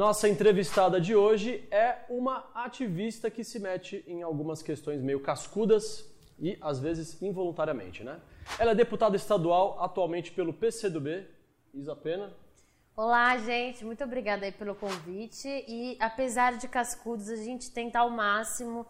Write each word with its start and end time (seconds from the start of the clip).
Nossa 0.00 0.30
entrevistada 0.30 0.98
de 0.98 1.14
hoje 1.14 1.68
é 1.70 2.06
uma 2.08 2.50
ativista 2.54 3.30
que 3.30 3.44
se 3.44 3.58
mete 3.58 4.02
em 4.06 4.22
algumas 4.22 4.62
questões 4.62 5.02
meio 5.02 5.20
cascudas 5.20 6.10
e 6.38 6.56
às 6.58 6.78
vezes 6.78 7.20
involuntariamente, 7.20 8.02
né? 8.02 8.18
Ela 8.58 8.70
é 8.70 8.74
deputada 8.74 9.14
estadual 9.14 9.78
atualmente 9.78 10.32
pelo 10.32 10.54
PCdoB. 10.54 11.26
Isa 11.74 11.94
Pena. 11.94 12.32
Olá, 12.96 13.36
gente, 13.36 13.84
muito 13.84 14.02
obrigada 14.02 14.46
aí 14.46 14.52
pelo 14.52 14.74
convite. 14.74 15.46
E 15.68 15.98
apesar 16.00 16.56
de 16.56 16.66
cascudos, 16.66 17.28
a 17.28 17.36
gente 17.36 17.70
tenta 17.70 17.98
ao 17.98 18.08
máximo 18.08 18.86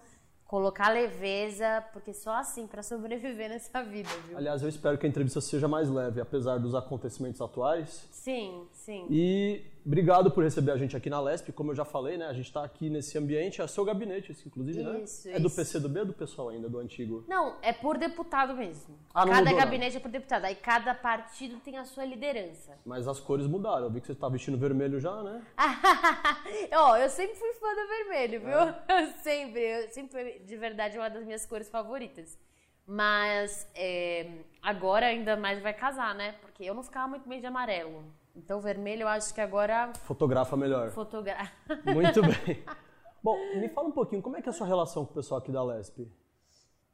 colocar 0.50 0.90
leveza, 0.90 1.84
porque 1.92 2.12
só 2.12 2.34
assim 2.34 2.66
para 2.66 2.82
sobreviver 2.82 3.48
nessa 3.48 3.82
vida, 3.82 4.08
viu? 4.26 4.36
Aliás, 4.36 4.62
eu 4.62 4.68
espero 4.68 4.98
que 4.98 5.06
a 5.06 5.08
entrevista 5.08 5.40
seja 5.40 5.68
mais 5.68 5.88
leve, 5.88 6.20
apesar 6.20 6.58
dos 6.58 6.74
acontecimentos 6.74 7.40
atuais. 7.40 8.08
Sim, 8.10 8.66
sim. 8.84 9.06
E 9.10 9.62
obrigado 9.84 10.30
por 10.30 10.44
receber 10.44 10.72
a 10.72 10.76
gente 10.76 10.96
aqui 10.96 11.08
na 11.08 11.20
Lesp, 11.20 11.52
como 11.52 11.70
eu 11.70 11.74
já 11.74 11.84
falei, 11.84 12.16
né? 12.16 12.26
A 12.26 12.32
gente 12.32 12.46
está 12.46 12.64
aqui 12.64 12.88
nesse 12.88 13.16
ambiente, 13.18 13.60
é 13.60 13.66
seu 13.66 13.84
gabinete, 13.84 14.36
inclusive, 14.46 14.80
isso, 14.80 14.90
né? 14.90 15.00
Isso. 15.02 15.28
É 15.28 15.38
do 15.38 15.50
PCdoB 15.50 16.00
ou 16.00 16.06
do 16.06 16.12
pessoal 16.12 16.48
ainda, 16.48 16.68
do 16.68 16.78
antigo? 16.78 17.24
Não, 17.28 17.56
é 17.62 17.72
por 17.72 17.98
deputado 17.98 18.54
mesmo. 18.54 18.98
Ah, 19.14 19.24
não 19.24 19.32
cada 19.32 19.50
mudou, 19.50 19.58
gabinete 19.58 19.96
é 19.96 20.00
por 20.00 20.10
deputado, 20.10 20.44
aí 20.44 20.54
cada 20.54 20.94
partido 20.94 21.60
tem 21.60 21.76
a 21.78 21.84
sua 21.84 22.04
liderança. 22.04 22.78
Mas 22.84 23.06
as 23.06 23.20
cores 23.20 23.46
mudaram, 23.46 23.84
eu 23.84 23.90
vi 23.90 24.00
que 24.00 24.06
você 24.06 24.12
está 24.12 24.28
vestindo 24.28 24.58
vermelho 24.58 25.00
já, 25.00 25.22
né? 25.22 25.42
Ó, 26.72 26.96
eu 26.96 27.08
sempre 27.08 27.36
fui 27.36 27.52
fã 27.54 27.68
do 27.68 27.88
vermelho, 27.88 28.40
viu? 28.40 28.58
É. 28.58 29.12
sempre, 29.22 29.60
eu 29.60 29.90
sempre, 29.90 30.38
de 30.40 30.56
verdade, 30.56 30.96
é 30.96 31.00
uma 31.00 31.10
das 31.10 31.24
minhas 31.24 31.46
cores 31.46 31.68
favoritas. 31.68 32.38
Mas 32.86 33.70
é, 33.74 34.28
agora 34.60 35.06
ainda 35.06 35.36
mais 35.36 35.62
vai 35.62 35.72
casar, 35.72 36.12
né? 36.12 36.34
Porque 36.40 36.64
eu 36.64 36.74
não 36.74 36.82
ficava 36.82 37.06
muito 37.06 37.28
bem 37.28 37.38
de 37.38 37.46
amarelo. 37.46 38.04
Então 38.34 38.60
vermelho 38.60 39.02
eu 39.02 39.08
acho 39.08 39.34
que 39.34 39.40
agora. 39.40 39.92
Fotografa 40.04 40.56
melhor. 40.56 40.90
Fotografa. 40.90 41.52
Muito 41.84 42.22
bem. 42.22 42.64
Bom, 43.22 43.36
me 43.56 43.68
fala 43.68 43.88
um 43.88 43.92
pouquinho, 43.92 44.22
como 44.22 44.36
é 44.36 44.42
que 44.42 44.48
é 44.48 44.50
a 44.50 44.54
sua 44.54 44.66
relação 44.66 45.04
com 45.04 45.12
o 45.12 45.14
pessoal 45.14 45.40
aqui 45.40 45.52
da 45.52 45.62
Lesp? 45.62 46.10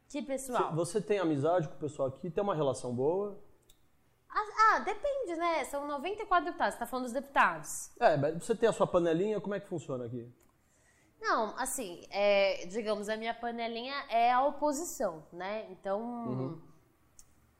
Que 0.08 0.22
pessoal? 0.22 0.74
Você 0.74 1.00
tem 1.00 1.18
amizade 1.18 1.68
com 1.68 1.74
o 1.74 1.78
pessoal 1.78 2.08
aqui? 2.08 2.30
Tem 2.30 2.42
uma 2.42 2.54
relação 2.54 2.94
boa? 2.94 3.40
Ah, 4.28 4.74
ah, 4.74 4.78
depende, 4.80 5.36
né? 5.36 5.64
São 5.64 5.86
94 5.86 6.46
deputados, 6.46 6.74
você 6.74 6.80
tá 6.80 6.86
falando 6.86 7.04
dos 7.04 7.12
deputados. 7.12 7.90
É, 7.98 8.16
mas 8.16 8.44
você 8.44 8.54
tem 8.54 8.68
a 8.68 8.72
sua 8.72 8.86
panelinha, 8.86 9.40
como 9.40 9.54
é 9.54 9.60
que 9.60 9.66
funciona 9.66 10.04
aqui? 10.04 10.30
Não, 11.20 11.54
assim, 11.58 12.04
é, 12.10 12.66
digamos, 12.66 13.08
a 13.08 13.16
minha 13.16 13.34
panelinha 13.34 13.94
é 14.10 14.32
a 14.32 14.44
oposição, 14.44 15.24
né? 15.32 15.66
Então, 15.70 16.00
uhum. 16.00 16.62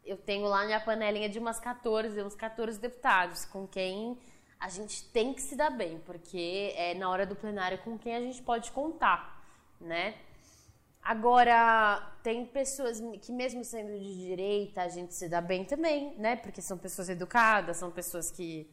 Eu 0.07 0.17
tenho 0.17 0.47
lá 0.47 0.65
minha 0.65 0.81
panelinha 0.81 1.29
de 1.29 1.39
umas 1.39 1.59
14, 1.59 2.23
uns 2.23 2.35
14 2.35 2.79
deputados, 2.81 3.45
com 3.45 3.67
quem 3.67 4.19
a 4.59 4.69
gente 4.69 5.05
tem 5.11 5.35
que 5.35 5.43
se 5.43 5.57
dar 5.57 5.71
bem, 5.71 5.99
porque 6.01 6.73
é 6.77 6.95
na 6.95 7.11
hora 7.11 7.27
do 7.27 7.37
plenário 7.37 7.79
com 7.79 7.99
quem 7.99 8.15
a 8.15 8.21
gente 8.21 8.43
pode 8.43 8.71
contar, 8.71 9.45
né? 9.81 10.15
Agora, 11.03 12.15
tem 12.23 12.45
pessoas 12.45 13.01
que, 13.23 13.31
mesmo 13.31 13.63
sendo 13.65 13.97
de 13.97 14.27
direita, 14.27 14.83
a 14.83 14.89
gente 14.89 15.15
se 15.15 15.29
dá 15.29 15.41
bem 15.41 15.65
também, 15.65 16.17
né? 16.19 16.35
Porque 16.35 16.61
são 16.61 16.77
pessoas 16.77 17.09
educadas, 17.09 17.77
são 17.77 17.93
pessoas 17.93 18.31
que 18.31 18.69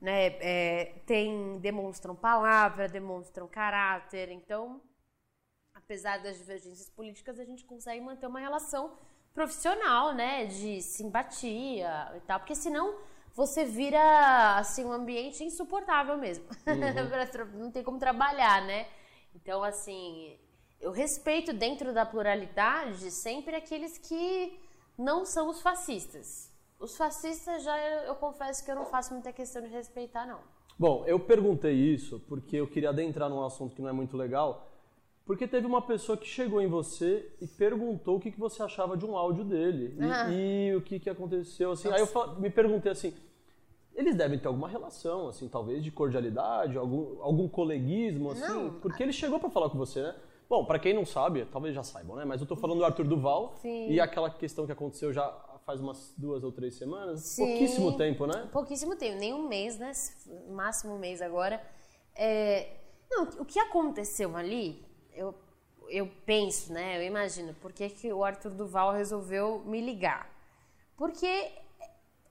né, 0.00 0.26
é, 0.40 0.84
tem, 1.06 1.58
demonstram 1.58 2.14
palavra, 2.14 2.88
demonstram 2.88 3.48
caráter. 3.48 4.30
Então, 4.30 4.80
apesar 5.74 6.22
das 6.22 6.38
divergências 6.38 6.88
políticas, 6.90 7.40
a 7.40 7.44
gente 7.44 7.64
consegue 7.64 8.00
manter 8.00 8.26
uma 8.26 8.38
relação 8.38 8.96
profissional, 9.34 10.14
né? 10.14 10.46
De 10.46 10.80
simpatia 10.82 12.12
e 12.16 12.20
tal. 12.20 12.40
Porque 12.40 12.54
senão 12.54 12.94
você 13.34 13.64
vira, 13.64 14.58
assim, 14.58 14.84
um 14.84 14.92
ambiente 14.92 15.42
insuportável 15.42 16.16
mesmo. 16.18 16.44
Uhum. 16.66 17.58
Não 17.58 17.70
tem 17.70 17.82
como 17.82 17.98
trabalhar, 17.98 18.62
né? 18.62 18.86
Então, 19.34 19.62
assim 19.62 20.38
eu 20.82 20.90
respeito 20.90 21.52
dentro 21.52 21.94
da 21.94 22.04
pluralidade 22.04 23.08
sempre 23.12 23.54
aqueles 23.54 23.96
que 23.96 24.58
não 24.98 25.24
são 25.24 25.48
os 25.48 25.62
fascistas. 25.62 26.50
Os 26.78 26.96
fascistas 26.96 27.62
já 27.62 27.78
eu, 27.78 28.00
eu, 28.08 28.14
confesso 28.16 28.64
que 28.64 28.70
eu 28.70 28.74
não 28.74 28.84
faço 28.84 29.14
muita 29.14 29.32
questão 29.32 29.62
de 29.62 29.68
respeitar 29.68 30.26
não. 30.26 30.40
Bom, 30.76 31.04
eu 31.06 31.20
perguntei 31.20 31.72
isso 31.72 32.18
porque 32.28 32.56
eu 32.56 32.66
queria 32.66 32.88
adentrar 32.90 33.30
num 33.30 33.44
assunto 33.44 33.76
que 33.76 33.80
não 33.80 33.88
é 33.88 33.92
muito 33.92 34.16
legal, 34.16 34.71
porque 35.24 35.46
teve 35.46 35.66
uma 35.66 35.82
pessoa 35.82 36.18
que 36.18 36.26
chegou 36.26 36.60
em 36.60 36.66
você 36.66 37.30
e 37.40 37.46
perguntou 37.46 38.16
o 38.16 38.20
que, 38.20 38.30
que 38.30 38.40
você 38.40 38.62
achava 38.62 38.96
de 38.96 39.06
um 39.06 39.16
áudio 39.16 39.44
dele 39.44 39.96
e, 39.98 40.04
ah. 40.04 40.30
e 40.32 40.76
o 40.76 40.80
que, 40.80 40.98
que 40.98 41.08
aconteceu 41.08 41.72
assim. 41.72 41.88
Nossa. 41.88 42.02
Aí 42.02 42.34
eu 42.34 42.40
me 42.40 42.50
perguntei 42.50 42.90
assim, 42.90 43.14
eles 43.94 44.16
devem 44.16 44.38
ter 44.38 44.48
alguma 44.48 44.68
relação, 44.68 45.28
assim, 45.28 45.48
talvez 45.48 45.82
de 45.84 45.90
cordialidade, 45.90 46.76
algum, 46.76 47.22
algum 47.22 47.48
coleguismo, 47.48 48.30
assim, 48.30 48.52
não. 48.52 48.80
porque 48.80 49.02
ele 49.02 49.12
chegou 49.12 49.38
para 49.38 49.50
falar 49.50 49.70
com 49.70 49.78
você, 49.78 50.02
né? 50.02 50.16
Bom, 50.48 50.64
para 50.64 50.78
quem 50.78 50.92
não 50.92 51.06
sabe, 51.06 51.46
talvez 51.46 51.74
já 51.74 51.82
saibam, 51.82 52.16
né? 52.16 52.24
Mas 52.24 52.40
eu 52.40 52.46
tô 52.46 52.56
falando 52.56 52.78
do 52.78 52.84
Arthur 52.84 53.06
Duval 53.06 53.54
Sim. 53.62 53.90
e 53.90 54.00
aquela 54.00 54.28
questão 54.28 54.66
que 54.66 54.72
aconteceu 54.72 55.12
já 55.12 55.30
faz 55.64 55.80
umas 55.80 56.12
duas 56.16 56.44
ou 56.44 56.52
três 56.52 56.74
semanas. 56.74 57.20
Sim. 57.20 57.46
Pouquíssimo 57.46 57.96
tempo, 57.96 58.26
né? 58.26 58.48
Pouquíssimo 58.52 58.96
tempo, 58.96 59.18
nem 59.18 59.32
um 59.32 59.48
mês, 59.48 59.78
né? 59.78 59.92
Máximo 60.50 60.94
um 60.94 60.98
mês 60.98 61.22
agora. 61.22 61.62
É... 62.14 62.80
Não, 63.10 63.24
o 63.40 63.44
que 63.44 63.58
aconteceu 63.58 64.36
ali, 64.36 64.84
eu, 65.14 65.34
eu 65.88 66.10
penso, 66.24 66.72
né? 66.72 66.98
Eu 66.98 67.02
imagino, 67.02 67.54
por 67.54 67.72
que, 67.72 67.88
que 67.88 68.12
o 68.12 68.24
Arthur 68.24 68.52
Duval 68.52 68.92
resolveu 68.92 69.60
me 69.60 69.80
ligar? 69.80 70.30
Porque 70.96 71.52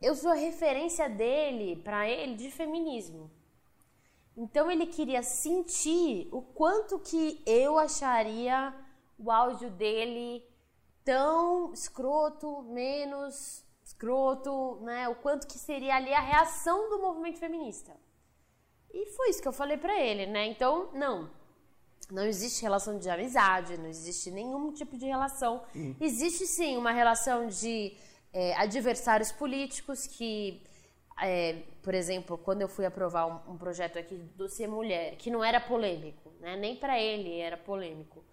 eu 0.02 0.16
sou 0.16 0.32
a 0.32 0.36
referência 0.36 1.10
dele, 1.10 1.76
para 1.84 2.10
ele, 2.10 2.36
de 2.36 2.50
feminismo. 2.50 3.30
Então 4.36 4.72
ele 4.72 4.88
queria 4.88 5.22
sentir 5.22 6.28
o 6.32 6.42
quanto 6.42 6.98
que 7.00 7.42
eu 7.46 7.78
acharia 7.78 8.74
o 9.20 9.30
áudio 9.30 9.70
dele 9.70 10.44
tão 11.04 11.74
escroto, 11.74 12.64
menos 12.64 13.64
escroto, 13.84 14.80
né? 14.82 15.08
O 15.10 15.16
quanto 15.16 15.46
que 15.46 15.60
seria 15.60 15.96
ali 15.96 16.14
a 16.14 16.22
reação 16.22 16.90
do 16.90 17.00
movimento 17.00 17.38
feminista. 17.38 17.96
E 18.94 19.06
foi 19.12 19.30
isso 19.30 19.42
que 19.42 19.48
eu 19.48 19.54
falei 19.54 19.78
para 19.78 20.00
ele, 20.00 20.26
né? 20.26 20.48
Então, 20.48 20.90
não. 20.94 21.30
Não 22.12 22.26
existe 22.26 22.62
relação 22.62 23.00
de 23.00 23.10
amizade, 23.10 23.78
não 23.78 23.88
existe 23.88 24.30
nenhum 24.30 24.72
tipo 24.72 24.98
de 24.98 25.06
relação. 25.06 25.64
Uhum. 25.74 25.96
Existe 26.00 26.46
sim 26.46 26.78
uma 26.78 26.92
relação 26.92 27.48
de 27.48 27.96
é, 28.34 28.54
adversários 28.56 29.32
políticos 29.32 30.06
que 30.06 30.62
é, 31.22 31.64
por 31.84 31.94
exemplo, 31.94 32.38
quando 32.38 32.62
eu 32.62 32.68
fui 32.68 32.86
aprovar 32.86 33.28
um, 33.28 33.54
um, 33.54 33.58
projeto 33.58 34.00
aqui 34.00 34.16
do 34.36 34.50
Ser 34.50 34.68
Mulher, 34.68 35.16
que 35.18 35.30
não 35.30 35.44
era 35.44 35.60
polêmico, 35.60 36.32
né? 36.40 36.58
Nem 36.58 36.76
para 36.76 37.00
ele 37.00 37.40
era 37.40 37.56
polêmico. 37.58 38.24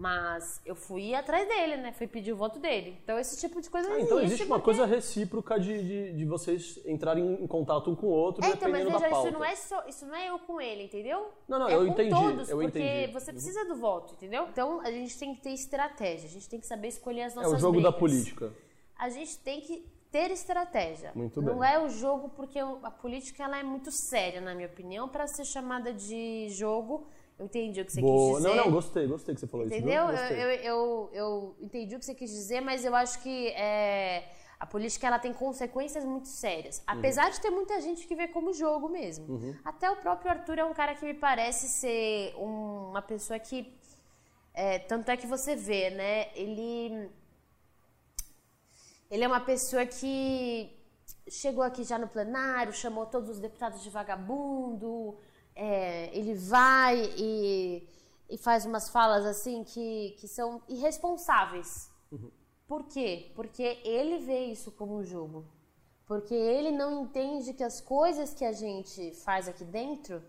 Mas 0.00 0.62
eu 0.64 0.74
fui 0.74 1.14
atrás 1.14 1.46
dele, 1.46 1.76
né? 1.76 1.92
Fui 1.92 2.06
pedir 2.06 2.32
o 2.32 2.36
voto 2.36 2.58
dele. 2.58 2.98
Então, 3.04 3.18
esse 3.18 3.38
tipo 3.38 3.60
de 3.60 3.68
coisa 3.68 3.86
ah, 3.92 4.00
Então, 4.00 4.18
existe 4.18 4.46
uma 4.46 4.58
coisa 4.58 4.86
recíproca 4.86 5.60
de, 5.60 5.76
de, 5.82 6.12
de, 6.14 6.24
vocês 6.24 6.80
entrarem 6.86 7.34
em 7.34 7.46
contato 7.46 7.90
um 7.90 7.94
com 7.94 8.06
o 8.06 8.10
outro, 8.10 8.42
é, 8.42 8.48
então, 8.48 8.70
mas 8.70 8.82
veja, 8.82 9.10
isso 9.10 9.30
não, 9.30 9.44
é 9.44 9.54
só, 9.54 9.86
isso 9.86 10.06
não 10.06 10.14
é 10.14 10.30
eu 10.30 10.38
com 10.38 10.58
ele, 10.58 10.84
entendeu? 10.84 11.30
Não, 11.46 11.58
não, 11.58 11.68
é 11.68 11.74
eu 11.74 11.84
com 11.84 11.92
entendi. 11.92 12.08
todos, 12.08 12.48
eu 12.48 12.56
porque 12.56 12.78
entendi. 12.78 13.12
você 13.12 13.30
precisa 13.30 13.66
do 13.66 13.74
voto, 13.74 14.14
entendeu? 14.14 14.48
Então, 14.50 14.80
a 14.80 14.90
gente 14.90 15.18
tem 15.18 15.34
que 15.34 15.42
ter 15.42 15.50
estratégia, 15.50 16.30
a 16.30 16.32
gente 16.32 16.48
tem 16.48 16.58
que 16.58 16.66
saber 16.66 16.88
escolher 16.88 17.24
as 17.24 17.34
nossas 17.34 17.52
É 17.52 17.56
o 17.56 17.58
jogo 17.58 17.74
brigas. 17.74 17.92
da 17.92 17.98
política. 17.98 18.54
A 18.98 19.10
gente 19.10 19.38
tem 19.40 19.60
que 19.60 19.86
ter 20.10 20.30
estratégia. 20.30 21.12
Muito 21.14 21.42
não 21.42 21.58
bem. 21.58 21.74
é 21.74 21.78
o 21.78 21.90
jogo 21.90 22.30
porque 22.30 22.58
a 22.58 22.90
política 22.90 23.44
ela 23.44 23.58
é 23.58 23.62
muito 23.62 23.90
séria, 23.92 24.40
na 24.40 24.54
minha 24.54 24.68
opinião, 24.68 25.10
para 25.10 25.26
ser 25.26 25.44
chamada 25.44 25.92
de 25.92 26.48
jogo. 26.48 27.06
Eu 27.40 27.46
entendi 27.46 27.80
o 27.80 27.86
que 27.86 27.92
você 27.92 28.02
Boa. 28.02 28.34
quis 28.34 28.42
dizer. 28.42 28.48
Não, 28.54 28.64
não, 28.64 28.70
gostei, 28.70 29.06
gostei 29.06 29.34
que 29.34 29.40
você 29.40 29.46
falou 29.46 29.64
Entendeu? 29.64 30.12
isso. 30.12 30.24
Entendeu? 30.24 30.50
Eu, 30.50 30.60
eu, 30.60 31.10
eu, 31.14 31.56
entendi 31.58 31.96
o 31.96 31.98
que 31.98 32.04
você 32.04 32.14
quis 32.14 32.30
dizer, 32.30 32.60
mas 32.60 32.84
eu 32.84 32.94
acho 32.94 33.18
que 33.22 33.48
é, 33.48 34.30
a 34.58 34.66
política 34.66 35.06
ela 35.06 35.18
tem 35.18 35.32
consequências 35.32 36.04
muito 36.04 36.28
sérias. 36.28 36.82
Apesar 36.86 37.24
uhum. 37.24 37.30
de 37.30 37.40
ter 37.40 37.48
muita 37.48 37.80
gente 37.80 38.06
que 38.06 38.14
vê 38.14 38.28
como 38.28 38.52
jogo 38.52 38.90
mesmo. 38.90 39.24
Uhum. 39.26 39.56
Até 39.64 39.90
o 39.90 39.96
próprio 39.96 40.30
Arthur 40.30 40.58
é 40.58 40.64
um 40.66 40.74
cara 40.74 40.94
que 40.94 41.02
me 41.02 41.14
parece 41.14 41.66
ser 41.80 42.34
um, 42.36 42.90
uma 42.90 43.00
pessoa 43.00 43.38
que. 43.38 43.74
É, 44.52 44.78
tanto 44.80 45.08
é 45.10 45.16
que 45.16 45.26
você 45.26 45.56
vê, 45.56 45.88
né? 45.88 46.28
Ele. 46.34 47.10
Ele 49.10 49.24
é 49.24 49.26
uma 49.26 49.40
pessoa 49.40 49.86
que 49.86 50.76
chegou 51.26 51.64
aqui 51.64 51.84
já 51.84 51.98
no 51.98 52.06
plenário, 52.06 52.70
chamou 52.74 53.06
todos 53.06 53.30
os 53.30 53.40
deputados 53.40 53.82
de 53.82 53.88
vagabundo, 53.88 55.16
é, 55.54 56.16
ele 56.16 56.34
vai 56.34 57.12
e, 57.16 57.86
e, 58.28 58.38
faz 58.38 58.64
umas 58.64 58.88
falas 58.88 59.24
assim 59.26 59.64
que, 59.64 60.16
que 60.18 60.28
são 60.28 60.62
irresponsáveis. 60.68 61.90
Uhum. 62.10 62.30
Por 62.66 62.84
quê? 62.84 63.32
Porque 63.34 63.80
ele 63.84 64.18
vê 64.18 64.44
isso 64.46 64.70
como 64.72 64.96
um 64.96 65.04
jogo. 65.04 65.44
Porque 66.06 66.34
ele 66.34 66.70
não 66.70 67.02
entende 67.02 67.52
que 67.52 67.62
as 67.62 67.80
coisas 67.80 68.34
que 68.34 68.44
a 68.44 68.52
gente 68.52 69.12
faz 69.24 69.48
aqui 69.48 69.64
dentro 69.64 70.22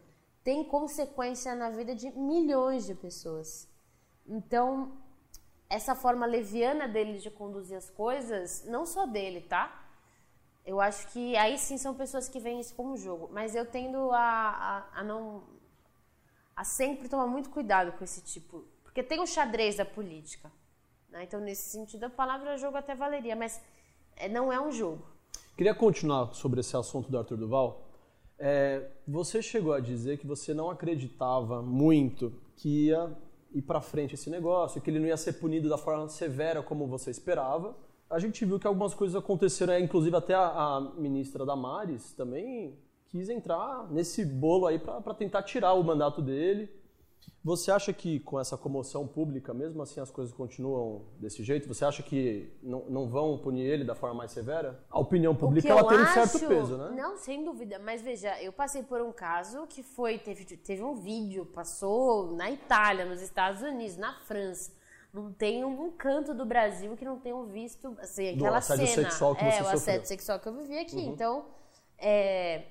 têm 0.44 0.64
consequência 0.64 1.56
na 1.56 1.70
vida 1.70 1.96
de 1.96 2.12
milhões 2.12 2.86
de 2.86 2.96
pessoas. 2.96 3.68
Então, 4.28 4.92
essa 5.70 5.96
forma 5.96 6.26
leviana 6.26 6.88
dele 6.88 7.20
de 7.20 7.32
conduzir 7.32 7.78
as 7.78 7.90
coisas, 7.90 8.64
não 8.66 8.86
só 8.86 9.06
dele, 9.06 9.42
tá? 9.42 9.81
Eu 10.66 10.80
acho 10.80 11.08
que 11.12 11.36
aí 11.36 11.58
sim 11.58 11.78
são 11.78 11.94
pessoas 11.94 12.30
que 12.30 12.40
veem 12.40 12.60
isso 12.60 12.76
como 12.76 12.96
jogo. 12.98 13.30
Mas 13.32 13.56
eu 13.56 13.66
tendo 13.66 14.12
a, 14.12 14.20
a, 14.94 15.00
a 15.00 15.04
não, 15.04 15.44
a 16.56 16.64
sempre 16.64 17.10
tomar 17.10 17.28
muito 17.28 17.50
cuidado 17.50 17.92
com 17.94 18.04
esse 18.04 18.22
tipo. 18.22 18.64
Porque 18.84 19.02
tem 19.02 19.20
o 19.20 19.26
xadrez 19.26 19.78
da 19.78 19.86
política. 19.86 20.52
Né? 21.10 21.24
Então, 21.24 21.40
nesse 21.40 21.70
sentido, 21.70 22.06
a 22.06 22.10
palavra 22.10 22.58
jogo 22.58 22.78
até 22.78 22.94
valeria, 22.94 23.36
mas 23.36 23.62
é, 24.16 24.30
não 24.30 24.52
é 24.52 24.60
um 24.60 24.72
jogo. 24.72 25.04
Queria 25.58 25.74
continuar 25.74 26.34
sobre 26.34 26.60
esse 26.60 26.76
assunto 26.76 27.12
do 27.12 27.18
Arthur 27.18 27.38
Duval. 27.38 27.88
É, 28.38 28.90
você 29.08 29.42
chegou 29.42 29.74
a 29.74 29.80
dizer 29.80 30.18
que 30.18 30.26
você 30.26 30.54
não 30.54 30.70
acreditava 30.70 31.62
muito 31.62 32.34
que 32.56 32.88
ia 32.88 33.16
ir 33.54 33.62
para 33.62 33.82
frente 33.82 34.16
esse 34.16 34.30
negócio, 34.30 34.82
que 34.82 34.90
ele 34.90 35.00
não 35.00 35.08
ia 35.08 35.18
ser 35.18 35.34
punido 35.34 35.70
da 35.70 35.78
forma 35.78 36.08
severa 36.10 36.64
como 36.64 36.88
você 36.88 37.12
esperava. 37.12 37.76
A 38.12 38.20
gente 38.20 38.44
viu 38.46 38.60
que 38.60 38.68
algumas 38.68 38.94
coisas 38.94 39.16
aconteceram, 39.16 39.80
inclusive 39.80 40.16
até 40.16 40.36
a, 40.36 40.46
a 40.46 40.82
ministra 40.98 41.46
Damares 41.46 42.14
também 42.14 42.78
quis 43.08 43.30
entrar 43.30 43.90
nesse 43.92 44.26
bolo 44.26 44.68
aí 44.68 44.78
para 44.78 45.14
tentar 45.14 45.44
tirar 45.44 45.74
o 45.74 45.84
mandato 45.84 46.22
dele. 46.22 46.70
Você 47.44 47.72
acha 47.72 47.92
que 47.92 48.20
com 48.20 48.40
essa 48.40 48.56
comoção 48.56 49.08
pública, 49.08 49.54
mesmo 49.54 49.82
assim 49.82 50.00
as 50.00 50.12
coisas 50.12 50.34
continuam 50.34 51.06
desse 51.20 51.44
jeito? 51.44 51.68
Você 51.68 51.84
acha 51.84 52.04
que 52.04 52.52
não, 52.62 52.86
não 52.90 53.10
vão 53.10 53.38
punir 53.38 53.66
ele 53.66 53.84
da 53.84 53.96
forma 53.96 54.16
mais 54.16 54.32
severa? 54.32 54.84
A 54.90 55.00
opinião 55.00 55.36
pública 55.36 55.68
ela 55.70 55.88
tem 55.88 56.00
um 56.00 56.06
certo 56.06 56.48
peso, 56.48 56.78
né? 56.78 56.94
Não, 56.96 57.18
sem 57.18 57.44
dúvida. 57.44 57.80
Mas 57.80 58.02
veja, 58.02 58.40
eu 58.42 58.54
passei 58.54 58.84
por 58.84 59.02
um 59.02 59.12
caso 59.12 59.66
que 59.68 59.82
foi 59.82 60.20
teve, 60.20 60.46
teve 60.46 60.84
um 60.84 60.96
vídeo, 60.96 61.46
passou 61.46 62.36
na 62.36 62.52
Itália, 62.52 63.06
nos 63.06 63.22
Estados 63.22 63.62
Unidos, 63.62 63.98
na 63.98 64.14
França. 64.20 64.72
Não 65.14 65.34
tem 65.34 65.66
um 65.66 65.92
canto 65.92 66.34
do 66.34 66.46
Brasil 66.46 66.96
que 66.96 67.04
não 67.04 67.20
tenham 67.20 67.46
visto 67.46 67.98
assim, 68.00 68.30
aquela 68.30 68.60
do 68.60 68.64
cena. 68.64 68.88
sexual 68.88 69.36
que 69.36 69.44
é, 69.44 69.52
você 69.52 69.62
o 69.62 69.64
sofreu. 69.64 69.78
assédio 69.78 70.08
sexual 70.08 70.40
que 70.40 70.48
eu 70.48 70.54
vivi 70.54 70.80
aqui. 70.80 70.96
Uhum. 70.96 71.14
Então, 71.14 71.46
é, 71.98 72.64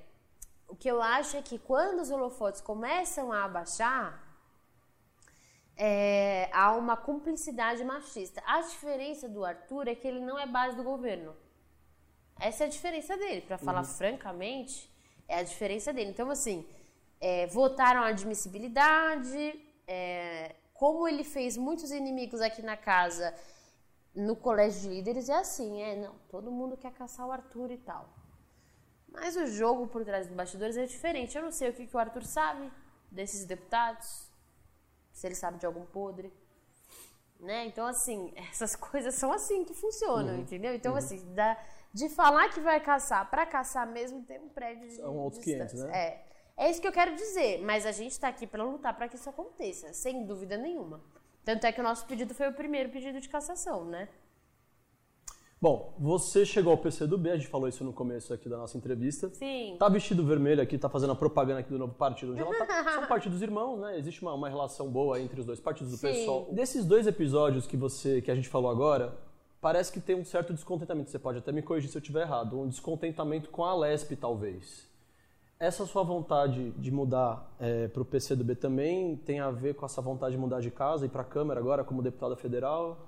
o 0.67 0.75
que 0.75 0.89
eu 0.89 1.01
acho 1.01 1.37
é 1.37 1.41
que 1.41 1.59
quando 1.59 1.99
os 1.99 2.09
holofotes 2.09 2.61
começam 2.61 3.31
a 3.31 3.43
abaixar, 3.43 4.23
é, 5.77 6.49
há 6.51 6.73
uma 6.73 6.97
cumplicidade 6.97 7.83
machista. 7.83 8.41
A 8.45 8.61
diferença 8.61 9.29
do 9.29 9.45
Arthur 9.45 9.87
é 9.87 9.95
que 9.95 10.07
ele 10.07 10.19
não 10.19 10.37
é 10.37 10.45
base 10.45 10.75
do 10.75 10.83
governo. 10.83 11.35
Essa 12.39 12.63
é 12.63 12.67
a 12.67 12.69
diferença 12.69 13.15
dele. 13.17 13.41
Para 13.41 13.57
falar 13.57 13.81
uhum. 13.81 13.85
francamente, 13.85 14.89
é 15.27 15.39
a 15.39 15.43
diferença 15.43 15.93
dele. 15.93 16.09
Então, 16.09 16.29
assim, 16.31 16.67
é, 17.19 17.45
votaram 17.47 18.01
a 18.01 18.07
admissibilidade, 18.07 19.59
é, 19.87 20.55
como 20.81 21.07
ele 21.07 21.23
fez 21.23 21.57
muitos 21.57 21.91
inimigos 21.91 22.41
aqui 22.41 22.63
na 22.63 22.75
casa, 22.75 23.35
no 24.15 24.35
colégio 24.35 24.81
de 24.81 24.89
líderes, 24.89 25.29
é 25.29 25.35
assim, 25.35 25.79
é, 25.79 25.95
não, 25.95 26.15
todo 26.27 26.49
mundo 26.49 26.75
quer 26.75 26.91
caçar 26.91 27.27
o 27.27 27.31
Arthur 27.31 27.69
e 27.69 27.77
tal. 27.77 28.09
Mas 29.07 29.35
o 29.35 29.45
jogo 29.45 29.85
por 29.85 30.03
trás 30.03 30.25
dos 30.25 30.35
bastidores 30.35 30.75
é 30.75 30.87
diferente. 30.87 31.37
Eu 31.37 31.43
não 31.43 31.51
sei 31.51 31.69
o 31.69 31.73
que, 31.73 31.85
que 31.85 31.95
o 31.95 31.99
Arthur 31.99 32.23
sabe 32.23 32.71
desses 33.11 33.45
deputados, 33.45 34.27
se 35.11 35.27
ele 35.27 35.35
sabe 35.35 35.59
de 35.59 35.67
algum 35.67 35.85
podre. 35.85 36.33
Né? 37.39 37.67
Então, 37.67 37.85
assim, 37.85 38.33
essas 38.49 38.75
coisas 38.75 39.13
são 39.13 39.31
assim 39.31 39.63
que 39.63 39.75
funcionam, 39.75 40.33
uhum. 40.33 40.41
entendeu? 40.41 40.73
Então, 40.73 40.93
uhum. 40.93 40.97
assim, 40.97 41.31
da, 41.35 41.63
de 41.93 42.09
falar 42.09 42.49
que 42.49 42.59
vai 42.59 42.79
caçar 42.79 43.29
para 43.29 43.45
caçar 43.45 43.85
mesmo 43.85 44.23
tem 44.23 44.39
um 44.39 44.49
prédio 44.49 44.87
de 44.87 44.95
São 44.95 45.15
outros 45.15 45.43
500, 45.43 45.73
né? 45.83 45.95
É. 45.95 46.30
É 46.61 46.69
isso 46.69 46.79
que 46.79 46.87
eu 46.87 46.91
quero 46.91 47.15
dizer, 47.15 47.59
mas 47.63 47.87
a 47.87 47.91
gente 47.91 48.11
está 48.11 48.27
aqui 48.27 48.45
para 48.45 48.63
lutar 48.63 48.95
para 48.95 49.07
que 49.07 49.15
isso 49.15 49.27
aconteça, 49.27 49.91
sem 49.93 50.27
dúvida 50.27 50.57
nenhuma. 50.57 51.01
Tanto 51.43 51.65
é 51.65 51.71
que 51.71 51.81
o 51.81 51.83
nosso 51.83 52.05
pedido 52.05 52.35
foi 52.35 52.49
o 52.49 52.53
primeiro 52.53 52.91
pedido 52.91 53.19
de 53.19 53.27
cassação, 53.27 53.83
né? 53.83 54.07
Bom, 55.59 55.95
você 55.97 56.45
chegou 56.45 56.71
ao 56.71 56.77
PCdoB, 56.77 57.31
a 57.31 57.35
gente 57.35 57.47
falou 57.47 57.67
isso 57.67 57.83
no 57.83 57.91
começo 57.91 58.31
aqui 58.31 58.47
da 58.47 58.57
nossa 58.57 58.77
entrevista. 58.77 59.27
Sim. 59.33 59.75
Tá 59.79 59.89
vestido 59.89 60.23
vermelho 60.23 60.61
aqui, 60.61 60.77
tá 60.77 60.87
fazendo 60.87 61.13
a 61.13 61.15
propaganda 61.15 61.61
aqui 61.61 61.71
do 61.71 61.79
novo 61.79 61.95
partido. 61.95 62.33
Onde 62.33 62.41
ela 62.41 62.53
tá, 62.63 62.83
são 62.93 63.07
partidos 63.07 63.41
irmãos, 63.41 63.79
né? 63.79 63.97
Existe 63.97 64.21
uma, 64.21 64.35
uma 64.35 64.47
relação 64.47 64.87
boa 64.87 65.19
entre 65.19 65.39
os 65.39 65.47
dois 65.47 65.59
partidos 65.59 65.91
do 65.91 65.97
Sim. 65.97 66.13
PSOL. 66.13 66.47
Desses 66.51 66.85
dois 66.85 67.07
episódios 67.07 67.65
que 67.65 67.75
você 67.75 68.21
que 68.21 68.29
a 68.29 68.35
gente 68.35 68.49
falou 68.49 68.69
agora, 68.69 69.17
parece 69.59 69.91
que 69.91 69.99
tem 69.99 70.15
um 70.15 70.23
certo 70.23 70.53
descontentamento. 70.53 71.09
Você 71.09 71.17
pode 71.17 71.39
até 71.39 71.51
me 71.51 71.63
corrigir 71.63 71.89
se 71.89 71.97
eu 71.97 72.01
estiver 72.01 72.21
errado. 72.21 72.59
Um 72.59 72.67
descontentamento 72.67 73.49
com 73.49 73.65
a 73.65 73.73
Lesp, 73.73 74.15
talvez. 74.15 74.90
Essa 75.61 75.85
sua 75.85 76.01
vontade 76.01 76.71
de 76.71 76.89
mudar 76.89 77.55
é, 77.59 77.87
para 77.87 78.01
o 78.01 78.03
PCdoB 78.03 78.55
também 78.55 79.15
tem 79.15 79.39
a 79.39 79.51
ver 79.51 79.75
com 79.75 79.85
essa 79.85 80.01
vontade 80.01 80.31
de 80.31 80.41
mudar 80.41 80.59
de 80.59 80.71
casa 80.71 81.05
e 81.05 81.09
para 81.09 81.21
a 81.21 81.23
Câmara 81.23 81.59
agora 81.59 81.83
como 81.83 82.01
deputada 82.01 82.35
federal? 82.35 83.07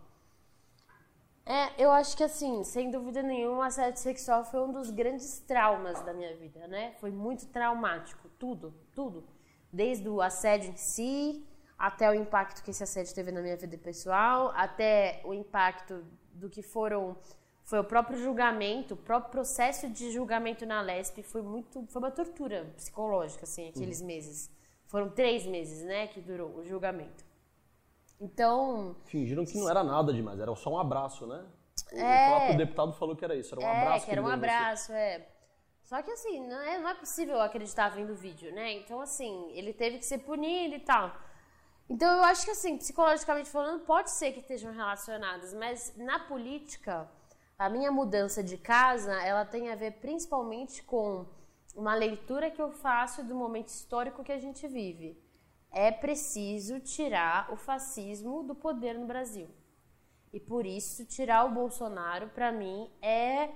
É, 1.48 1.84
eu 1.84 1.90
acho 1.90 2.16
que 2.16 2.24
assim, 2.24 2.64
sem 2.64 2.92
dúvida 2.92 3.24
nenhuma, 3.24 3.66
assédio 3.66 4.00
sexual 4.00 4.46
foi 4.46 4.62
um 4.62 4.72
dos 4.72 4.92
grandes 4.92 5.40
traumas 5.40 6.00
da 6.04 6.14
minha 6.14 6.38
vida, 6.38 6.68
né? 6.68 6.94
Foi 7.00 7.10
muito 7.10 7.48
traumático, 7.48 8.30
tudo, 8.38 8.72
tudo. 8.94 9.24
Desde 9.72 10.08
o 10.08 10.22
assédio 10.22 10.70
em 10.70 10.78
si, 10.78 11.44
até 11.76 12.08
o 12.08 12.14
impacto 12.14 12.64
que 12.64 12.70
esse 12.70 12.84
assédio 12.84 13.16
teve 13.16 13.32
na 13.32 13.42
minha 13.42 13.58
vida 13.58 13.80
pessoal, 13.80 14.54
até 14.56 15.22
o 15.26 15.34
impacto 15.34 16.06
do 16.32 16.52
que 16.52 16.62
foram 16.62 17.18
foi 17.64 17.80
o 17.80 17.84
próprio 17.84 18.18
julgamento, 18.18 18.94
o 18.94 18.98
próprio 18.98 19.32
processo 19.32 19.90
de 19.90 20.12
julgamento 20.12 20.66
na 20.66 20.82
Lesp 20.82 21.24
foi 21.24 21.42
muito, 21.42 21.86
foi 21.88 22.02
uma 22.02 22.12
tortura 22.12 22.72
psicológica, 22.76 23.44
assim, 23.44 23.70
aqueles 23.70 24.02
uhum. 24.02 24.08
meses. 24.08 24.52
Foram 24.88 25.10
três 25.10 25.46
meses, 25.46 25.84
né, 25.84 26.08
que 26.08 26.22
durou 26.22 26.58
o 26.58 26.66
julgamento. 26.66 27.24
Então. 28.20 28.96
Fingiram 29.06 29.46
que 29.46 29.58
não 29.58 29.70
era 29.70 29.84
nada 29.84 30.14
demais, 30.14 30.40
era 30.40 30.54
só 30.56 30.72
um 30.72 30.78
abraço, 30.78 31.26
né? 31.26 31.46
É, 31.92 32.28
o 32.28 32.30
próprio 32.30 32.58
deputado 32.58 32.94
falou 32.94 33.16
que 33.16 33.26
era 33.26 33.36
isso, 33.36 33.56
era 33.56 33.62
um 33.62 33.68
é, 33.68 33.82
abraço. 33.82 34.06
Que 34.06 34.12
era 34.12 34.22
um 34.22 34.28
abraço, 34.28 34.94
é. 34.94 35.28
Só 35.84 36.02
que 36.02 36.12
assim, 36.12 36.48
não 36.48 36.60
é, 36.62 36.80
não 36.80 36.90
é 36.90 36.94
possível 36.96 37.42
acreditar 37.42 37.90
vendo 37.90 38.14
o 38.14 38.16
vídeo, 38.16 38.54
né? 38.54 38.74
Então, 38.74 39.00
assim, 39.02 39.52
ele 39.52 39.74
teve 39.74 39.98
que 39.98 40.06
ser 40.06 40.20
punido 40.20 40.76
e 40.76 40.80
tal. 40.80 41.12
Então, 41.90 42.18
eu 42.18 42.24
acho 42.24 42.46
que, 42.46 42.52
assim, 42.52 42.78
psicologicamente 42.78 43.50
falando, 43.50 43.82
pode 43.82 44.10
ser 44.10 44.32
que 44.32 44.40
estejam 44.40 44.72
relacionadas, 44.72 45.54
mas 45.54 45.94
na 45.98 46.20
política, 46.20 47.10
a 47.66 47.70
minha 47.70 47.92
mudança 47.92 48.44
de 48.44 48.58
casa, 48.58 49.14
ela 49.24 49.46
tem 49.46 49.70
a 49.70 49.76
ver 49.76 49.94
principalmente 49.94 50.84
com 50.84 51.26
uma 51.76 51.96
leitura 51.96 52.52
que 52.52 52.62
eu 52.62 52.72
faço 52.72 53.24
do 53.24 53.36
momento 53.36 53.70
histórico 53.70 54.24
que 54.24 54.32
a 54.32 54.40
gente 54.40 54.68
vive 54.68 55.24
é 55.74 55.92
preciso 55.92 56.80
tirar 56.80 57.52
o 57.52 57.58
fascismo 57.58 58.44
do 58.44 58.54
poder 58.54 58.94
no 58.94 59.08
Brasil. 59.08 59.50
E 60.32 60.40
por 60.40 60.66
isso, 60.66 61.04
tirar 61.06 61.46
o 61.46 61.52
Bolsonaro, 61.52 62.30
para 62.30 62.52
mim, 62.52 62.90
é, 63.02 63.50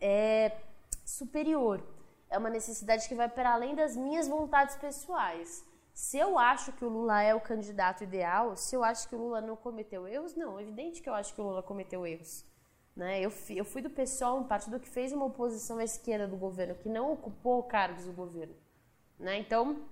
é 0.00 0.56
superior. 1.04 1.82
É 2.30 2.38
uma 2.38 2.48
necessidade 2.48 3.08
que 3.08 3.14
vai 3.14 3.28
para 3.28 3.52
além 3.52 3.74
das 3.74 3.96
minhas 3.96 4.28
vontades 4.28 4.76
pessoais. 4.76 5.64
Se 5.92 6.16
eu 6.16 6.38
acho 6.38 6.72
que 6.72 6.84
o 6.84 6.88
Lula 6.88 7.20
é 7.22 7.34
o 7.34 7.40
candidato 7.40 8.02
ideal, 8.02 8.56
se 8.56 8.74
eu 8.74 8.82
acho 8.82 9.08
que 9.08 9.14
o 9.14 9.18
Lula 9.18 9.40
não 9.40 9.56
cometeu 9.56 10.08
erros, 10.08 10.34
não, 10.34 10.58
é 10.58 10.62
evidente 10.62 11.02
que 11.02 11.08
eu 11.08 11.14
acho 11.14 11.34
que 11.34 11.40
o 11.40 11.44
Lula 11.44 11.62
cometeu 11.62 12.06
erros. 12.06 12.44
Né? 12.94 13.20
Eu, 13.20 13.30
fui, 13.30 13.58
eu 13.58 13.64
fui 13.64 13.80
do 13.82 13.90
pessoal, 13.90 14.38
um 14.38 14.44
partido 14.44 14.78
que 14.78 14.88
fez 14.88 15.12
uma 15.12 15.24
oposição 15.24 15.78
à 15.78 15.84
esquerda 15.84 16.28
do 16.28 16.36
governo, 16.36 16.74
que 16.74 16.88
não 16.88 17.12
ocupou 17.12 17.62
cargos 17.62 18.04
do 18.04 18.12
governo. 18.12 18.54
Né? 19.18 19.38
Então, 19.38 19.82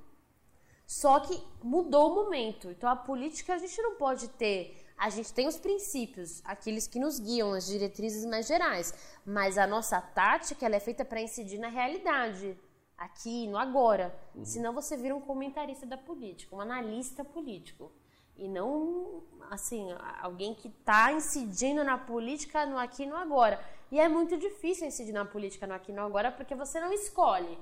só 0.90 1.21
que 1.21 1.40
mudou 1.62 2.11
o 2.11 2.14
momento. 2.16 2.69
Então 2.69 2.90
a 2.90 2.97
política 2.97 3.54
a 3.54 3.59
gente 3.59 3.80
não 3.80 3.95
pode 3.95 4.26
ter. 4.30 4.76
A 4.99 5.09
gente 5.09 5.33
tem 5.33 5.47
os 5.47 5.57
princípios, 5.57 6.42
aqueles 6.45 6.88
que 6.88 6.99
nos 6.99 7.21
guiam, 7.21 7.52
as 7.52 7.66
diretrizes 7.66 8.26
mais 8.26 8.49
gerais. 8.49 8.92
Mas 9.25 9.57
a 9.57 9.69
nossa 9.69 10.00
tática 10.00 10.66
ela 10.66 10.75
é 10.75 10.80
feita 10.80 11.04
para 11.04 11.23
incidir 11.23 11.59
na 11.59 11.69
realidade, 11.69 12.59
aqui, 12.99 13.47
no 13.47 13.57
agora. 13.57 14.12
Uhum. 14.35 14.45
Senão 14.45 14.75
você 14.75 14.97
vira 14.97 15.14
um 15.14 15.21
comentarista 15.21 15.87
da 15.87 15.97
política, 15.97 16.57
um 16.57 16.61
analista 16.61 17.25
político. 17.25 17.92
E 18.40 18.49
não, 18.49 19.23
assim, 19.50 19.87
alguém 20.23 20.54
que 20.54 20.68
está 20.68 21.12
incidindo 21.12 21.85
na 21.85 21.99
política 21.99 22.64
no 22.64 22.78
aqui 22.78 23.02
e 23.02 23.06
no 23.06 23.14
agora. 23.14 23.62
E 23.92 24.00
é 24.00 24.09
muito 24.09 24.38
difícil 24.38 24.87
incidir 24.87 25.12
na 25.12 25.26
política 25.26 25.66
no 25.66 25.75
aqui 25.75 25.92
e 25.92 25.94
no 25.94 26.00
agora 26.00 26.32
porque 26.32 26.54
você 26.54 26.80
não 26.80 26.90
escolhe. 26.90 27.59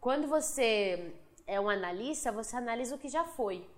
Quando 0.00 0.26
você 0.26 1.14
é 1.46 1.60
um 1.60 1.68
analista, 1.68 2.32
você 2.32 2.56
analisa 2.56 2.94
o 2.94 2.98
que 2.98 3.10
já 3.10 3.24
foi. 3.24 3.68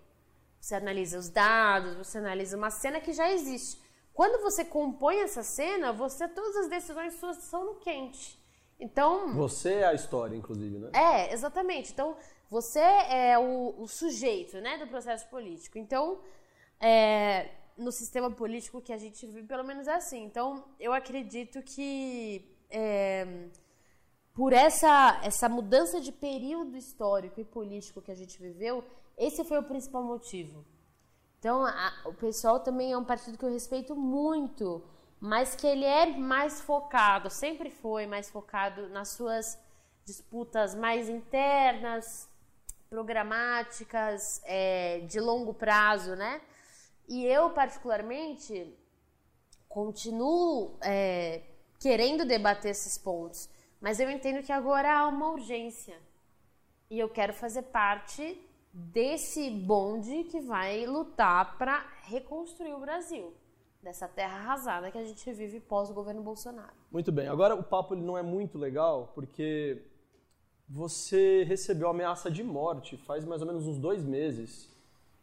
Você 0.61 0.77
analisa 0.77 1.19
os 1.19 1.29
dados, 1.29 1.97
você 1.97 2.19
analisa 2.19 2.57
uma 2.57 2.71
cena 2.71 3.01
que 3.01 3.13
já 3.13 3.29
existe. 3.29 3.81
Quando 4.15 4.41
você 4.41 4.65
compõe 4.65 5.17
essa 5.21 5.43
cena, 5.43 5.93
você 5.93 6.29
todas 6.29 6.55
as 6.59 6.69
decisões 6.69 7.15
suas 7.15 7.39
são 7.39 7.65
no 7.65 7.75
quente. 7.77 8.39
Então. 8.79 9.35
Você 9.35 9.75
é 9.75 9.87
a 9.87 9.95
história, 9.95 10.37
inclusive, 10.37 10.79
né? 10.79 10.91
É, 10.93 11.33
exatamente. 11.33 11.93
Então, 11.93 12.17
você 12.51 12.81
é 12.81 13.39
o, 13.39 13.75
o 13.79 13.87
sujeito, 13.87 14.61
né, 14.61 14.77
do 14.77 14.89
processo 14.89 15.29
político. 15.29 15.79
Então, 15.79 16.21
é, 16.81 17.49
no 17.79 17.93
sistema 17.93 18.31
político 18.31 18.83
que 18.83 18.93
a 18.93 18.99
gente 18.99 19.25
vive, 19.27 19.47
pelo 19.47 19.65
menos 19.65 19.87
é 19.87 19.95
assim. 19.95 20.25
Então, 20.25 20.65
eu 20.79 20.93
acredito 20.93 21.63
que 21.63 22.45
é, 22.69 23.49
por 24.35 24.53
essa, 24.53 25.21
essa 25.23 25.49
mudança 25.49 26.01
de 26.01 26.11
período 26.11 26.77
histórico 26.77 27.41
e 27.41 27.45
político 27.45 28.03
que 28.03 28.11
a 28.11 28.17
gente 28.17 28.37
viveu, 28.39 28.85
esse 29.17 29.45
foi 29.45 29.59
o 29.59 29.63
principal 29.63 30.03
motivo. 30.03 30.65
Então, 31.39 31.65
a, 31.65 32.03
o 32.07 32.15
pessoal 32.15 32.59
também 32.61 32.93
é 32.93 32.99
um 32.99 33.05
partido 33.05 33.39
que 33.39 33.45
eu 33.45 33.53
respeito 33.53 33.95
muito, 33.95 34.83
mas 35.21 35.55
que 35.55 35.67
ele 35.67 35.85
é 35.85 36.07
mais 36.19 36.61
focado, 36.61 37.31
sempre 37.31 37.71
foi 37.71 38.07
mais 38.07 38.29
focado 38.29 38.89
nas 38.89 39.11
suas 39.11 39.59
disputas 40.05 40.75
mais 40.75 41.09
internas, 41.09 42.29
programáticas, 42.91 44.43
é, 44.45 44.99
de 45.07 45.21
longo 45.21 45.55
prazo, 45.55 46.17
né? 46.17 46.41
E 47.09 47.25
eu, 47.25 47.51
particularmente, 47.51 48.77
continuo 49.69 50.77
é, 50.83 51.43
querendo 51.79 52.25
debater 52.25 52.73
esses 52.73 52.99
pontos, 52.99 53.49
mas 53.81 54.01
eu 54.01 54.11
entendo 54.11 54.43
que 54.45 54.51
agora 54.51 54.93
há 54.93 55.07
uma 55.07 55.31
urgência. 55.31 55.97
E 56.91 56.99
eu 56.99 57.09
quero 57.09 57.33
fazer 57.33 57.63
parte 57.63 58.45
desse 58.73 59.49
bonde 59.51 60.25
que 60.25 60.41
vai 60.41 60.85
lutar 60.85 61.57
para 61.59 61.87
reconstruir 62.03 62.75
o 62.75 62.81
Brasil, 62.81 63.33
dessa 63.81 64.09
terra 64.09 64.37
arrasada 64.37 64.91
que 64.91 64.99
a 64.99 65.05
gente 65.05 65.33
vive 65.33 65.61
pós 65.61 65.89
o 65.89 65.95
governo 65.95 66.23
Bolsonaro. 66.23 66.75
Muito 66.91 67.13
bem. 67.13 67.29
Agora 67.29 67.55
o 67.55 67.63
papo 67.63 67.95
ele 67.95 68.03
não 68.03 68.19
é 68.19 68.23
muito 68.23 68.59
legal 68.59 69.13
porque 69.15 69.81
você 70.71 71.43
recebeu 71.43 71.89
ameaça 71.89 72.31
de 72.31 72.45
morte 72.45 72.97
faz 72.97 73.25
mais 73.25 73.43
ou 73.43 73.49
menos 73.49 73.67
uns 73.67 73.77
dois 73.77 74.05
meses. 74.05 74.71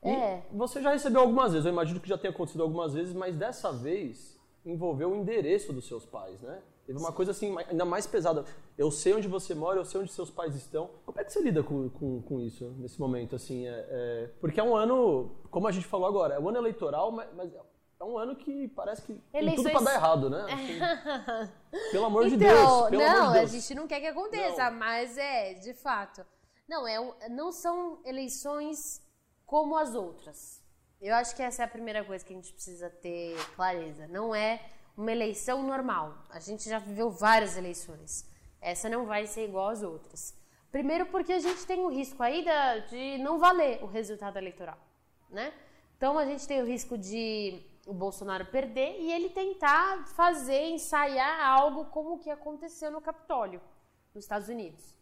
É. 0.02 0.42
E 0.54 0.58
você 0.58 0.82
já 0.82 0.92
recebeu 0.92 1.22
algumas 1.22 1.54
vezes, 1.54 1.66
eu 1.66 1.72
imagino 1.72 2.00
que 2.02 2.10
já 2.10 2.18
tenha 2.18 2.32
acontecido 2.32 2.62
algumas 2.62 2.94
vezes, 2.94 3.14
mas 3.14 3.36
dessa 3.36 3.72
vez 3.72 4.38
envolveu 4.66 5.12
o 5.12 5.16
endereço 5.16 5.72
dos 5.72 5.88
seus 5.88 6.06
pais, 6.06 6.42
né? 6.42 6.62
Teve 6.86 7.00
uma 7.00 7.12
coisa 7.12 7.32
assim, 7.32 7.54
ainda 7.70 7.84
mais 7.84 8.08
pesada. 8.08 8.46
Eu 8.78 8.90
sei 8.92 9.14
onde 9.14 9.28
você 9.28 9.54
mora, 9.54 9.78
eu 9.80 9.84
sei 9.84 10.00
onde 10.00 10.12
seus 10.12 10.30
pais 10.30 10.56
estão. 10.56 10.90
Como 11.06 11.20
é 11.20 11.24
que 11.24 11.34
você 11.34 11.42
lida 11.42 11.62
com, 11.62 11.90
com, 11.90 12.22
com 12.22 12.40
isso 12.40 12.74
nesse 12.78 12.98
momento? 13.00 13.36
assim? 13.36 13.68
É, 13.68 13.86
é, 13.90 14.30
porque 14.40 14.60
é 14.60 14.64
um 14.64 14.74
ano, 14.74 15.32
como 15.52 15.68
a 15.68 15.72
gente 15.72 15.86
falou 15.86 16.08
agora, 16.08 16.36
é 16.36 16.40
um 16.40 16.48
ano 16.48 16.60
eleitoral, 16.60 17.12
mas, 17.12 17.28
mas 17.36 17.52
é 18.00 18.04
um 18.04 18.18
ano 18.18 18.36
que 18.36 18.68
parece 18.70 19.02
que 19.02 19.20
Eleições... 19.34 19.64
tem 19.66 19.74
tudo 19.74 19.84
para 19.84 19.92
dar 19.92 19.96
errado, 19.96 20.30
né? 20.30 20.46
Assim, 20.54 21.92
pelo 21.92 22.06
amor 22.06 22.28
então, 22.28 22.38
de 22.38 22.46
Deus. 22.46 22.90
Pelo 22.90 23.02
não, 23.02 23.18
amor 23.18 23.34
de 23.34 23.40
Deus. 23.40 23.52
a 23.52 23.60
gente 23.60 23.76
não 23.76 23.88
quer 23.88 24.00
que 24.00 24.08
aconteça, 24.08 24.70
não. 24.70 24.80
mas 24.80 25.18
é, 25.18 25.56
de 25.56 25.74
fato. 25.74 26.26
Não, 26.68 26.88
é, 26.88 27.30
não 27.30 27.52
são 27.52 28.00
eleições 28.06 29.02
como 29.46 29.76
as 29.76 29.96
outras. 29.96 30.62
Eu 31.02 31.16
acho 31.16 31.36
que 31.36 31.42
essa 31.42 31.64
é 31.64 31.66
a 31.66 31.68
primeira 31.68 32.04
coisa 32.04 32.26
que 32.26 32.34
a 32.34 32.36
gente 32.36 32.54
precisa 32.54 32.90
ter 32.90 33.36
clareza. 33.56 34.08
Não 34.08 34.36
é 34.36 34.62
uma 34.96 35.12
eleição 35.12 35.64
normal. 35.64 36.18
A 36.30 36.40
gente 36.40 36.68
já 36.68 36.80
viveu 36.80 37.10
várias 37.10 37.56
eleições. 37.56 38.26
Essa 38.60 38.90
não 38.90 39.06
vai 39.06 39.26
ser 39.28 39.46
igual 39.46 39.70
às 39.70 39.84
outras. 39.84 40.36
Primeiro 40.72 41.06
porque 41.06 41.32
a 41.32 41.40
gente 41.40 41.66
tem 41.66 41.80
o 41.82 41.90
risco 41.90 42.22
aí 42.22 42.46
de 42.90 43.18
não 43.20 43.40
valer 43.40 43.82
o 43.82 43.88
resultado 43.88 44.38
eleitoral, 44.38 44.78
né? 45.30 45.54
Então 45.96 46.18
a 46.18 46.26
gente 46.26 46.48
tem 46.48 46.62
o 46.62 46.66
risco 46.66 46.98
de 46.98 47.60
o 47.88 47.94
Bolsonaro 47.94 48.46
perder 48.46 49.00
e 49.00 49.12
ele 49.12 49.30
tentar 49.30 50.06
fazer, 50.10 50.70
ensaiar 50.70 51.40
algo 51.42 51.86
como 51.86 52.16
o 52.16 52.20
que 52.20 52.30
aconteceu 52.30 52.92
no 52.92 53.02
Capitólio, 53.02 53.62
nos 54.14 54.26
Estados 54.26 54.50
Unidos. 54.50 54.96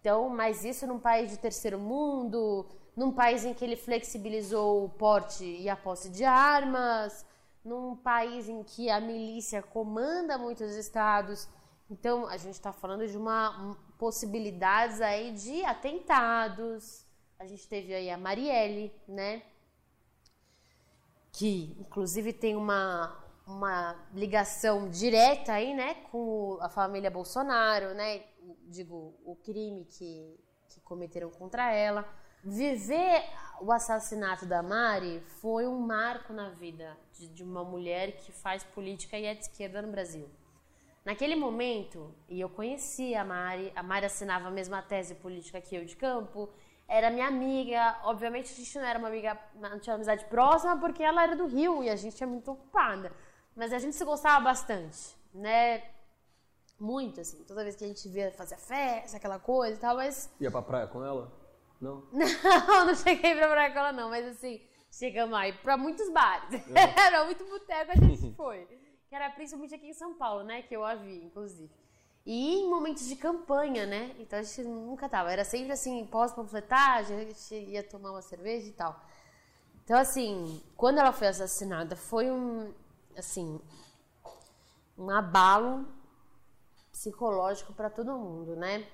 Então, 0.00 0.30
mas 0.30 0.64
isso 0.64 0.86
num 0.86 0.98
país 0.98 1.30
de 1.30 1.38
terceiro 1.38 1.78
mundo, 1.78 2.66
num 2.96 3.12
país 3.12 3.44
em 3.44 3.52
que 3.52 3.62
ele 3.62 3.76
flexibilizou 3.76 4.84
o 4.84 4.88
porte 4.88 5.44
e 5.44 5.68
a 5.68 5.76
posse 5.76 6.08
de 6.08 6.24
armas, 6.24 7.24
num 7.62 7.94
país 7.94 8.48
em 8.48 8.62
que 8.62 8.88
a 8.88 8.98
milícia 8.98 9.62
comanda 9.62 10.38
muitos 10.38 10.74
estados. 10.74 11.46
Então, 11.90 12.26
a 12.26 12.38
gente 12.38 12.54
está 12.54 12.72
falando 12.72 13.06
de 13.06 13.16
uma 13.16 13.50
um, 13.62 13.74
possibilidades 13.98 15.02
aí 15.02 15.32
de 15.32 15.62
atentados. 15.64 17.04
A 17.38 17.44
gente 17.44 17.68
teve 17.68 17.92
aí 17.92 18.10
a 18.10 18.16
Marielle, 18.16 18.92
né? 19.06 19.42
Que, 21.32 21.76
inclusive, 21.78 22.32
tem 22.32 22.56
uma, 22.56 23.16
uma 23.46 23.96
ligação 24.12 24.88
direta 24.88 25.52
aí, 25.52 25.74
né? 25.74 25.94
Com 26.10 26.58
a 26.60 26.68
família 26.68 27.10
Bolsonaro, 27.10 27.94
né? 27.94 28.22
Digo, 28.66 29.14
o 29.24 29.36
crime 29.36 29.84
que, 29.84 30.38
que 30.68 30.80
cometeram 30.80 31.30
contra 31.30 31.72
ela. 31.72 32.08
Viver 32.42 33.22
o 33.60 33.70
assassinato 33.70 34.46
da 34.46 34.62
Mari 34.62 35.20
foi 35.40 35.66
um 35.66 35.78
marco 35.78 36.32
na 36.32 36.48
vida 36.48 36.96
de, 37.12 37.28
de, 37.28 37.42
uma 37.42 37.62
mulher 37.62 38.12
que 38.16 38.32
faz 38.32 38.64
política 38.64 39.18
e 39.18 39.26
é 39.26 39.34
de 39.34 39.42
esquerda 39.42 39.82
no 39.82 39.92
Brasil. 39.92 40.28
Naquele 41.04 41.34
momento, 41.34 42.14
e 42.28 42.40
eu 42.40 42.48
conhecia 42.48 43.22
a 43.22 43.24
Mari, 43.24 43.72
a 43.74 43.82
Mari 43.82 44.06
assinava 44.06 44.48
a 44.48 44.50
mesma 44.50 44.82
tese 44.82 45.14
política 45.14 45.60
que 45.60 45.74
eu 45.74 45.84
de 45.84 45.96
campo, 45.96 46.48
era 46.86 47.10
minha 47.10 47.26
amiga. 47.26 47.98
Obviamente 48.04 48.52
a 48.52 48.56
gente 48.56 48.78
não 48.78 48.84
era 48.84 48.98
uma 48.98 49.08
amiga, 49.08 49.38
não 49.54 49.78
tinha 49.78 49.92
uma 49.92 49.96
amizade 49.96 50.24
próxima 50.26 50.76
porque 50.78 51.02
ela 51.02 51.22
era 51.22 51.36
do 51.36 51.46
Rio 51.46 51.82
e 51.82 51.88
a 51.88 51.96
gente 51.96 52.22
é 52.22 52.26
muito 52.26 52.50
ocupada. 52.50 53.12
Mas 53.56 53.72
a 53.72 53.78
gente 53.78 53.96
se 53.96 54.04
gostava 54.04 54.44
bastante, 54.44 55.16
né? 55.32 55.82
Muito, 56.78 57.20
assim. 57.20 57.44
Toda 57.44 57.62
vez 57.62 57.76
que 57.76 57.84
a 57.84 57.86
gente 57.86 58.08
via, 58.08 58.32
fazia 58.32 58.56
festa, 58.56 59.16
aquela 59.16 59.38
coisa 59.38 59.76
e 59.76 59.80
tal, 59.80 59.96
mas. 59.96 60.30
Ia 60.40 60.50
pra 60.50 60.62
praia 60.62 60.86
com 60.86 61.04
ela? 61.04 61.32
Não? 61.80 62.06
Não, 62.12 62.86
não 62.86 62.94
cheguei 62.94 63.34
pra 63.34 63.48
praia 63.48 63.72
com 63.72 63.78
ela, 63.78 63.92
não, 63.92 64.10
mas 64.10 64.26
assim, 64.26 64.60
chegamos 64.92 65.34
aí 65.34 65.50
pra 65.52 65.78
muitos 65.78 66.10
bares. 66.10 66.52
É. 66.74 67.00
Era 67.06 67.24
muito 67.24 67.42
boteco, 67.46 67.92
a 67.92 67.94
gente 67.94 68.32
foi. 68.36 68.68
Que 69.10 69.16
era 69.16 69.28
principalmente 69.28 69.74
aqui 69.74 69.88
em 69.88 69.92
São 69.92 70.14
Paulo, 70.14 70.44
né? 70.44 70.62
Que 70.62 70.74
eu 70.74 70.84
a 70.84 70.94
vi, 70.94 71.24
inclusive. 71.24 71.68
E 72.24 72.60
em 72.60 72.70
momentos 72.70 73.08
de 73.08 73.16
campanha, 73.16 73.84
né? 73.84 74.14
Então 74.20 74.38
a 74.38 74.42
gente 74.42 74.62
nunca 74.62 75.08
tava. 75.08 75.32
Era 75.32 75.44
sempre 75.44 75.72
assim, 75.72 76.06
pós-panfletagem, 76.06 77.18
a 77.18 77.24
gente 77.24 77.54
ia 77.54 77.82
tomar 77.82 78.12
uma 78.12 78.22
cerveja 78.22 78.68
e 78.68 78.72
tal. 78.72 79.04
Então, 79.82 79.98
assim, 79.98 80.62
quando 80.76 80.98
ela 80.98 81.12
foi 81.12 81.26
assassinada, 81.26 81.96
foi 81.96 82.30
um, 82.30 82.72
assim, 83.16 83.60
um 84.96 85.10
abalo 85.10 85.88
psicológico 86.92 87.72
para 87.72 87.90
todo 87.90 88.16
mundo, 88.16 88.54
né? 88.54 88.86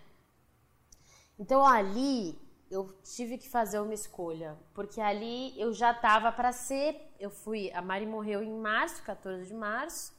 Então 1.38 1.62
ali 1.66 2.38
eu 2.70 2.92
tive 3.02 3.38
que 3.38 3.48
fazer 3.48 3.78
uma 3.78 3.94
escolha, 3.94 4.58
porque 4.74 5.00
ali 5.00 5.58
eu 5.60 5.72
já 5.72 5.92
estava 5.92 6.32
para 6.32 6.52
ser, 6.52 7.00
eu 7.18 7.30
fui, 7.30 7.70
a 7.72 7.80
Mari 7.80 8.06
morreu 8.06 8.42
em 8.42 8.52
março, 8.52 9.02
14 9.04 9.46
de 9.46 9.54
março, 9.54 10.14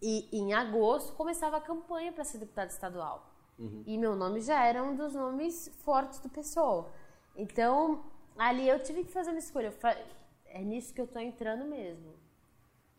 e 0.00 0.28
em 0.32 0.52
agosto 0.52 1.12
começava 1.14 1.56
a 1.56 1.60
campanha 1.60 2.12
para 2.12 2.24
ser 2.24 2.38
deputada 2.38 2.70
estadual. 2.70 3.30
Uhum. 3.58 3.82
E 3.86 3.98
meu 3.98 4.16
nome 4.16 4.40
já 4.40 4.64
era 4.64 4.82
um 4.82 4.96
dos 4.96 5.14
nomes 5.14 5.68
fortes 5.84 6.18
do 6.20 6.28
PSOL. 6.28 6.90
Então, 7.36 8.04
ali 8.36 8.68
eu 8.68 8.82
tive 8.82 9.04
que 9.04 9.12
fazer 9.12 9.30
uma 9.30 9.38
escolha. 9.38 9.72
É 10.46 10.60
nisso 10.60 10.92
que 10.92 11.00
eu 11.00 11.04
estou 11.04 11.22
entrando 11.22 11.64
mesmo, 11.64 12.14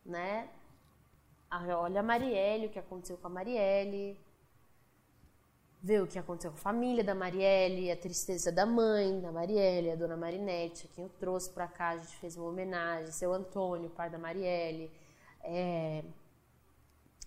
né? 0.04 0.48
Olha 1.50 2.00
a 2.00 2.02
Marielle, 2.02 2.66
o 2.66 2.70
que 2.70 2.78
aconteceu 2.78 3.16
com 3.16 3.26
a 3.28 3.30
Marielle, 3.30 4.18
ver 5.84 6.02
o 6.02 6.06
que 6.06 6.18
aconteceu 6.18 6.50
com 6.50 6.56
a 6.56 6.60
família 6.60 7.04
da 7.04 7.14
Marielle, 7.14 7.92
a 7.92 7.96
tristeza 7.96 8.50
da 8.50 8.64
mãe 8.64 9.20
da 9.20 9.30
Marielle, 9.30 9.90
a 9.90 9.94
dona 9.94 10.16
Marinette, 10.16 10.86
a 10.86 10.94
quem 10.94 11.04
eu 11.04 11.10
trouxe 11.10 11.50
para 11.50 11.68
cá, 11.68 11.90
a 11.90 11.98
gente 11.98 12.16
fez 12.16 12.38
uma 12.38 12.48
homenagem, 12.48 13.12
seu 13.12 13.34
Antônio, 13.34 13.90
pai 13.90 14.08
da 14.08 14.16
Marielle, 14.16 14.90
é, 15.42 16.02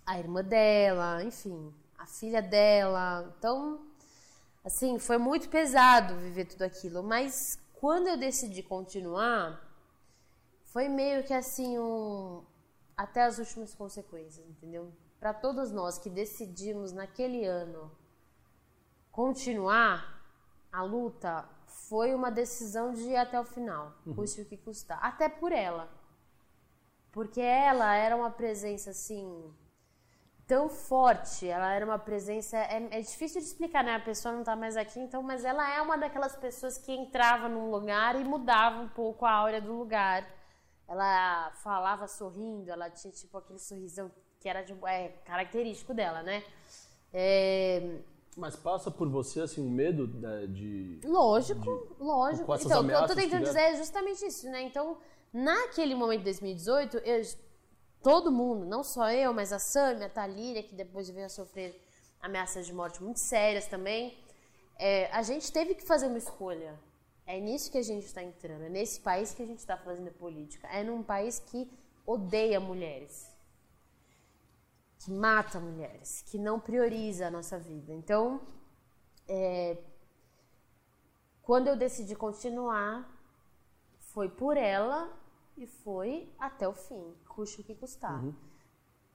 a 0.04 0.18
irmã 0.18 0.44
dela, 0.44 1.24
enfim, 1.24 1.72
a 2.00 2.08
filha 2.08 2.42
dela. 2.42 3.32
Então, 3.38 3.86
assim, 4.66 4.98
foi 4.98 5.20
muito 5.20 5.50
pesado 5.50 6.16
viver 6.16 6.46
tudo 6.46 6.64
aquilo, 6.64 7.04
mas 7.04 7.60
quando 7.76 8.08
eu 8.08 8.18
decidi 8.18 8.64
continuar, 8.64 9.62
foi 10.64 10.90
meio 10.90 11.24
que 11.24 11.34
assim 11.34 11.78
um 11.78 12.44
até 12.96 13.22
as 13.22 13.38
últimas 13.38 13.76
consequências, 13.76 14.44
entendeu? 14.50 14.92
Para 15.20 15.32
todos 15.32 15.72
nós 15.72 16.00
que 16.00 16.10
decidimos 16.10 16.92
naquele 16.92 17.46
ano 17.46 17.92
continuar 19.18 20.22
a 20.72 20.84
luta 20.84 21.44
foi 21.66 22.14
uma 22.14 22.30
decisão 22.30 22.94
de 22.94 23.02
ir 23.02 23.16
até 23.16 23.40
o 23.40 23.44
final, 23.44 23.92
uhum. 24.06 24.14
custe 24.14 24.42
o 24.42 24.46
que 24.46 24.56
custar. 24.56 25.00
Até 25.02 25.28
por 25.28 25.52
ela. 25.52 25.90
Porque 27.12 27.42
ela 27.42 27.96
era 27.96 28.16
uma 28.16 28.30
presença 28.30 28.92
assim 28.92 29.52
tão 30.46 30.70
forte, 30.70 31.48
ela 31.48 31.74
era 31.74 31.84
uma 31.84 31.98
presença. 31.98 32.58
É, 32.58 32.90
é, 32.92 33.02
difícil 33.02 33.42
de 33.42 33.48
explicar, 33.48 33.84
né? 33.84 33.96
A 33.96 34.00
pessoa 34.00 34.36
não 34.36 34.44
tá 34.44 34.56
mais 34.56 34.78
aqui, 34.78 35.00
então, 35.00 35.24
mas 35.24 35.44
ela 35.44 35.68
é 35.76 35.82
uma 35.82 35.98
daquelas 35.98 36.36
pessoas 36.36 36.78
que 36.78 36.92
entrava 36.92 37.50
num 37.50 37.72
lugar 37.72 38.22
e 38.22 38.24
mudava 38.24 38.80
um 38.80 38.90
pouco 38.90 39.26
a 39.26 39.32
áurea 39.32 39.60
do 39.60 39.74
lugar. 39.74 40.30
Ela 40.88 41.52
falava 41.64 42.08
sorrindo, 42.08 42.70
ela 42.70 42.88
tinha 42.92 43.12
tipo 43.12 43.36
aquele 43.36 43.58
sorrisão 43.58 44.12
que 44.40 44.48
era 44.48 44.62
de, 44.62 44.76
é, 44.86 45.10
característico 45.26 45.92
dela, 45.92 46.22
né? 46.22 46.44
É, 47.12 48.00
mas 48.38 48.56
passa 48.56 48.92
por 48.92 49.10
você, 49.10 49.42
assim, 49.42 49.60
um 49.60 49.70
medo 49.70 50.08
de... 50.48 51.00
Lógico, 51.04 51.60
de, 51.98 52.04
lógico. 52.04 52.56
Então, 52.56 52.84
o 52.84 52.88
que 52.88 52.94
eu 52.94 53.08
tô 53.08 53.16
tentando 53.16 53.44
dizer 53.44 53.60
é 53.60 53.76
justamente 53.76 54.24
isso, 54.24 54.48
né? 54.48 54.62
Então, 54.62 55.00
naquele 55.34 55.96
momento 55.96 56.20
de 56.20 56.26
2018, 56.26 56.98
eu, 56.98 57.22
todo 58.04 58.32
mundo, 58.32 58.64
não 58.64 58.84
só 58.84 59.10
eu, 59.10 59.34
mas 59.34 59.52
a 59.52 59.58
Sam, 59.58 60.06
a 60.06 60.08
Thalíria, 60.08 60.62
que 60.62 60.76
depois 60.76 61.10
veio 61.10 61.26
a 61.26 61.30
sofrer 61.30 61.82
ameaças 62.22 62.68
de 62.68 62.74
morte 62.74 63.02
muito 63.02 63.20
sérias 63.20 63.66
também, 63.66 64.16
é, 64.78 65.10
a 65.12 65.24
gente 65.24 65.52
teve 65.52 65.74
que 65.74 65.84
fazer 65.84 66.06
uma 66.06 66.20
escolha. 66.20 66.80
É 67.26 67.40
nisso 67.40 67.72
que 67.72 67.80
a 67.80 67.84
gente 67.84 68.06
está 68.06 68.22
entrando, 68.22 68.62
é 68.66 68.70
nesse 68.70 69.02
país 69.02 69.34
que 69.34 69.42
a 69.42 69.46
gente 69.48 69.60
está 69.60 69.76
fazendo 69.76 70.12
política. 70.12 70.68
É 70.68 70.84
num 70.84 71.02
país 71.02 71.40
que 71.40 71.70
odeia 72.06 72.60
mulheres 72.60 73.36
que 75.00 75.12
mata 75.12 75.60
mulheres, 75.60 76.24
que 76.28 76.38
não 76.38 76.60
prioriza 76.60 77.28
a 77.28 77.32
nossa 77.32 77.58
vida. 77.60 77.94
Então, 77.94 78.42
é, 79.28 79.78
Quando 81.42 81.68
eu 81.70 81.78
decidi 81.78 82.14
continuar, 82.16 83.10
foi 84.00 84.28
por 84.28 84.58
ela 84.58 85.10
e 85.56 85.66
foi 85.66 86.30
até 86.38 86.68
o 86.68 86.74
fim, 86.74 87.16
custe 87.28 87.62
o 87.62 87.64
que 87.64 87.74
custar. 87.74 88.22
Uhum. 88.22 88.36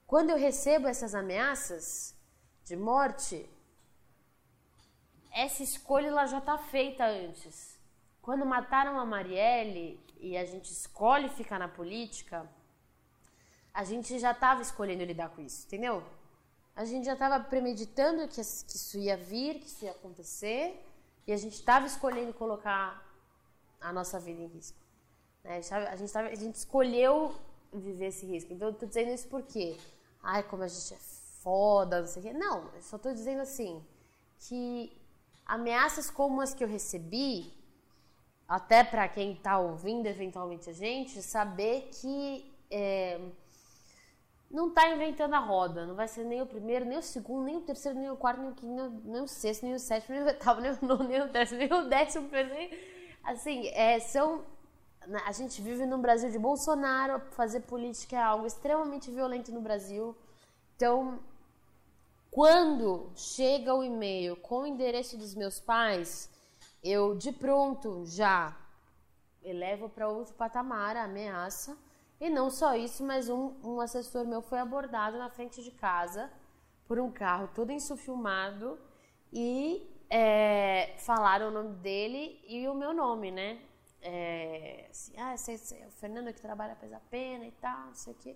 Quando 0.07 0.31
eu 0.31 0.37
recebo 0.37 0.87
essas 0.87 1.13
ameaças 1.13 2.15
de 2.63 2.75
morte, 2.75 3.47
essa 5.31 5.61
escolha 5.61 6.07
ela 6.07 6.25
já 6.25 6.39
está 6.39 6.57
feita 6.57 7.05
antes. 7.05 7.79
Quando 8.21 8.45
mataram 8.45 8.99
a 8.99 9.05
Marielle 9.05 9.99
e 10.19 10.35
a 10.35 10.45
gente 10.45 10.71
escolhe 10.71 11.29
ficar 11.29 11.59
na 11.59 11.67
política, 11.67 12.49
a 13.73 13.83
gente 13.83 14.19
já 14.19 14.31
estava 14.31 14.61
escolhendo 14.61 15.03
lidar 15.03 15.29
com 15.29 15.41
isso, 15.41 15.65
entendeu? 15.65 16.03
A 16.75 16.85
gente 16.85 17.05
já 17.05 17.13
estava 17.13 17.39
premeditando 17.39 18.27
que, 18.27 18.39
isso 18.41 18.97
ia 18.97 19.17
vir, 19.17 19.59
que 19.59 19.67
isso 19.67 19.85
ia 19.85 19.91
acontecer, 19.91 20.85
e 21.25 21.33
a 21.33 21.37
gente 21.37 21.53
estava 21.53 21.85
escolhendo 21.85 22.33
colocar 22.33 23.03
a 23.81 23.91
nossa 23.91 24.19
vida 24.19 24.41
em 24.41 24.47
risco. 24.47 24.77
Né? 25.43 25.57
A, 25.57 25.95
gente 25.95 26.11
tava, 26.11 26.27
a 26.29 26.35
gente 26.35 26.55
escolheu 26.55 27.33
viver 27.71 28.07
esse 28.07 28.25
risco. 28.25 28.53
Então, 28.53 28.69
eu 28.69 28.73
tô 28.73 28.85
dizendo 28.85 29.11
isso 29.11 29.27
porque, 29.27 29.75
ai, 30.21 30.43
como 30.43 30.63
a 30.63 30.67
gente 30.67 30.93
é 30.93 30.97
foda, 31.41 32.01
não 32.01 32.07
sei 32.07 32.21
o 32.21 32.25
quê. 32.25 32.33
Não, 32.33 32.69
eu 32.73 32.81
só 32.81 32.97
tô 32.97 33.11
dizendo 33.11 33.41
assim, 33.41 33.83
que 34.39 34.95
ameaças 35.45 36.09
como 36.09 36.41
as 36.41 36.53
que 36.53 36.63
eu 36.63 36.67
recebi, 36.67 37.53
até 38.47 38.83
para 38.83 39.07
quem 39.07 39.35
tá 39.35 39.57
ouvindo 39.57 40.05
eventualmente 40.05 40.69
a 40.69 40.73
gente, 40.73 41.21
saber 41.21 41.89
que 41.91 42.51
é, 42.69 43.19
não 44.53 44.69
tá 44.69 44.87
inventando 44.87 45.33
a 45.33 45.39
roda. 45.39 45.85
Não 45.85 45.95
vai 45.95 46.07
ser 46.07 46.23
nem 46.23 46.41
o 46.41 46.45
primeiro, 46.45 46.85
nem 46.85 46.99
o 46.99 47.01
segundo, 47.01 47.43
nem 47.43 47.57
o 47.57 47.61
terceiro, 47.61 47.97
nem 47.97 48.09
o 48.09 48.15
quarto, 48.15 48.39
nem 48.39 48.51
o 48.51 48.53
quinto, 48.53 49.01
nem 49.03 49.21
o, 49.21 49.27
sexto, 49.27 49.63
nem 49.63 49.73
o 49.73 49.79
sétimo, 49.79 50.15
nem 50.15 50.23
o 50.23 50.27
oitavo, 50.27 50.61
nem 50.61 50.71
o 50.71 50.77
nono, 50.81 51.03
nem 51.03 51.21
o 51.21 51.27
décimo, 51.27 51.57
nem 51.57 51.73
o 51.73 51.89
décimo. 51.89 52.29
Nem... 52.31 52.79
Assim, 53.23 53.67
é, 53.69 53.99
são 53.99 54.45
né, 55.07 55.21
a 55.25 55.31
gente 55.31 55.61
vive 55.61 55.85
num 55.85 56.01
Brasil 56.01 56.29
de 56.29 56.39
Bolsonaro, 56.39 57.19
fazer 57.31 57.61
política 57.61 58.15
é 58.15 58.21
algo 58.21 58.45
extremamente 58.45 59.11
violento 59.11 59.51
no 59.51 59.61
Brasil. 59.61 60.15
Então, 60.75 61.19
quando 62.31 63.11
chega 63.15 63.73
o 63.73 63.83
e-mail 63.83 64.35
com 64.37 64.61
o 64.61 64.67
endereço 64.67 65.17
dos 65.17 65.35
meus 65.35 65.59
pais, 65.59 66.29
eu 66.83 67.15
de 67.15 67.31
pronto 67.31 68.05
já 68.05 68.57
elevo 69.43 69.89
para 69.89 70.07
outro 70.07 70.33
patamar 70.35 70.95
a 70.95 71.03
ameaça. 71.03 71.77
E 72.19 72.29
não 72.29 72.49
só 72.49 72.75
isso, 72.75 73.03
mas 73.03 73.29
um, 73.29 73.53
um 73.63 73.81
assessor 73.81 74.25
meu 74.25 74.41
foi 74.41 74.59
abordado 74.59 75.17
na 75.17 75.29
frente 75.29 75.61
de 75.61 75.71
casa 75.71 76.31
por 76.87 76.99
um 76.99 77.11
carro 77.11 77.49
todo 77.53 77.71
insufilmado 77.71 78.79
e 79.31 79.89
é, 80.09 80.95
falaram 80.99 81.47
o 81.47 81.51
nome 81.51 81.75
dele 81.77 82.39
e 82.47 82.67
o 82.67 82.73
meu 82.73 82.93
nome, 82.93 83.31
né? 83.31 83.59
é, 84.03 84.87
assim, 84.89 85.13
ah, 85.17 85.33
esse, 85.33 85.53
esse, 85.53 85.75
é 85.75 85.87
o 85.87 85.91
Fernando 85.91 86.33
que 86.33 86.41
trabalha 86.41 86.75
pesa 86.75 87.01
pena 87.09 87.45
e 87.45 87.51
tal, 87.51 87.87
não 87.87 87.95
sei 87.95 88.13
o 88.13 88.15
quê. 88.17 88.35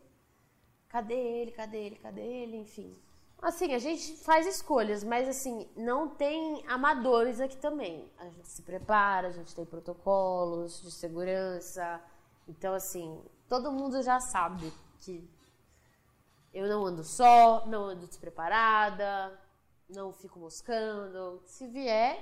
Cadê 0.88 1.14
ele? 1.14 1.52
Cadê 1.52 1.78
ele? 1.78 1.96
Cadê 1.98 2.22
ele? 2.22 2.58
Enfim. 2.58 2.96
Assim, 3.42 3.74
a 3.74 3.78
gente 3.78 4.16
faz 4.24 4.48
escolhas, 4.48 5.04
mas 5.04 5.28
assim, 5.28 5.70
não 5.76 6.08
tem 6.08 6.66
amadores 6.68 7.42
aqui 7.42 7.58
também. 7.58 8.10
A 8.18 8.30
gente 8.30 8.48
se 8.48 8.62
prepara, 8.62 9.28
a 9.28 9.32
gente 9.32 9.54
tem 9.54 9.66
protocolos 9.66 10.82
de 10.82 10.92
segurança. 10.92 12.02
Então, 12.48 12.74
assim, 12.74 13.22
todo 13.48 13.72
mundo 13.72 14.02
já 14.02 14.20
sabe 14.20 14.72
que 15.00 15.28
eu 16.54 16.68
não 16.68 16.86
ando 16.86 17.04
só, 17.04 17.66
não 17.68 17.86
ando 17.86 18.08
despreparada, 18.08 19.32
não 19.90 20.12
fico 20.12 20.40
moscando. 20.40 21.42
Se 21.46 21.68
vier, 21.68 22.20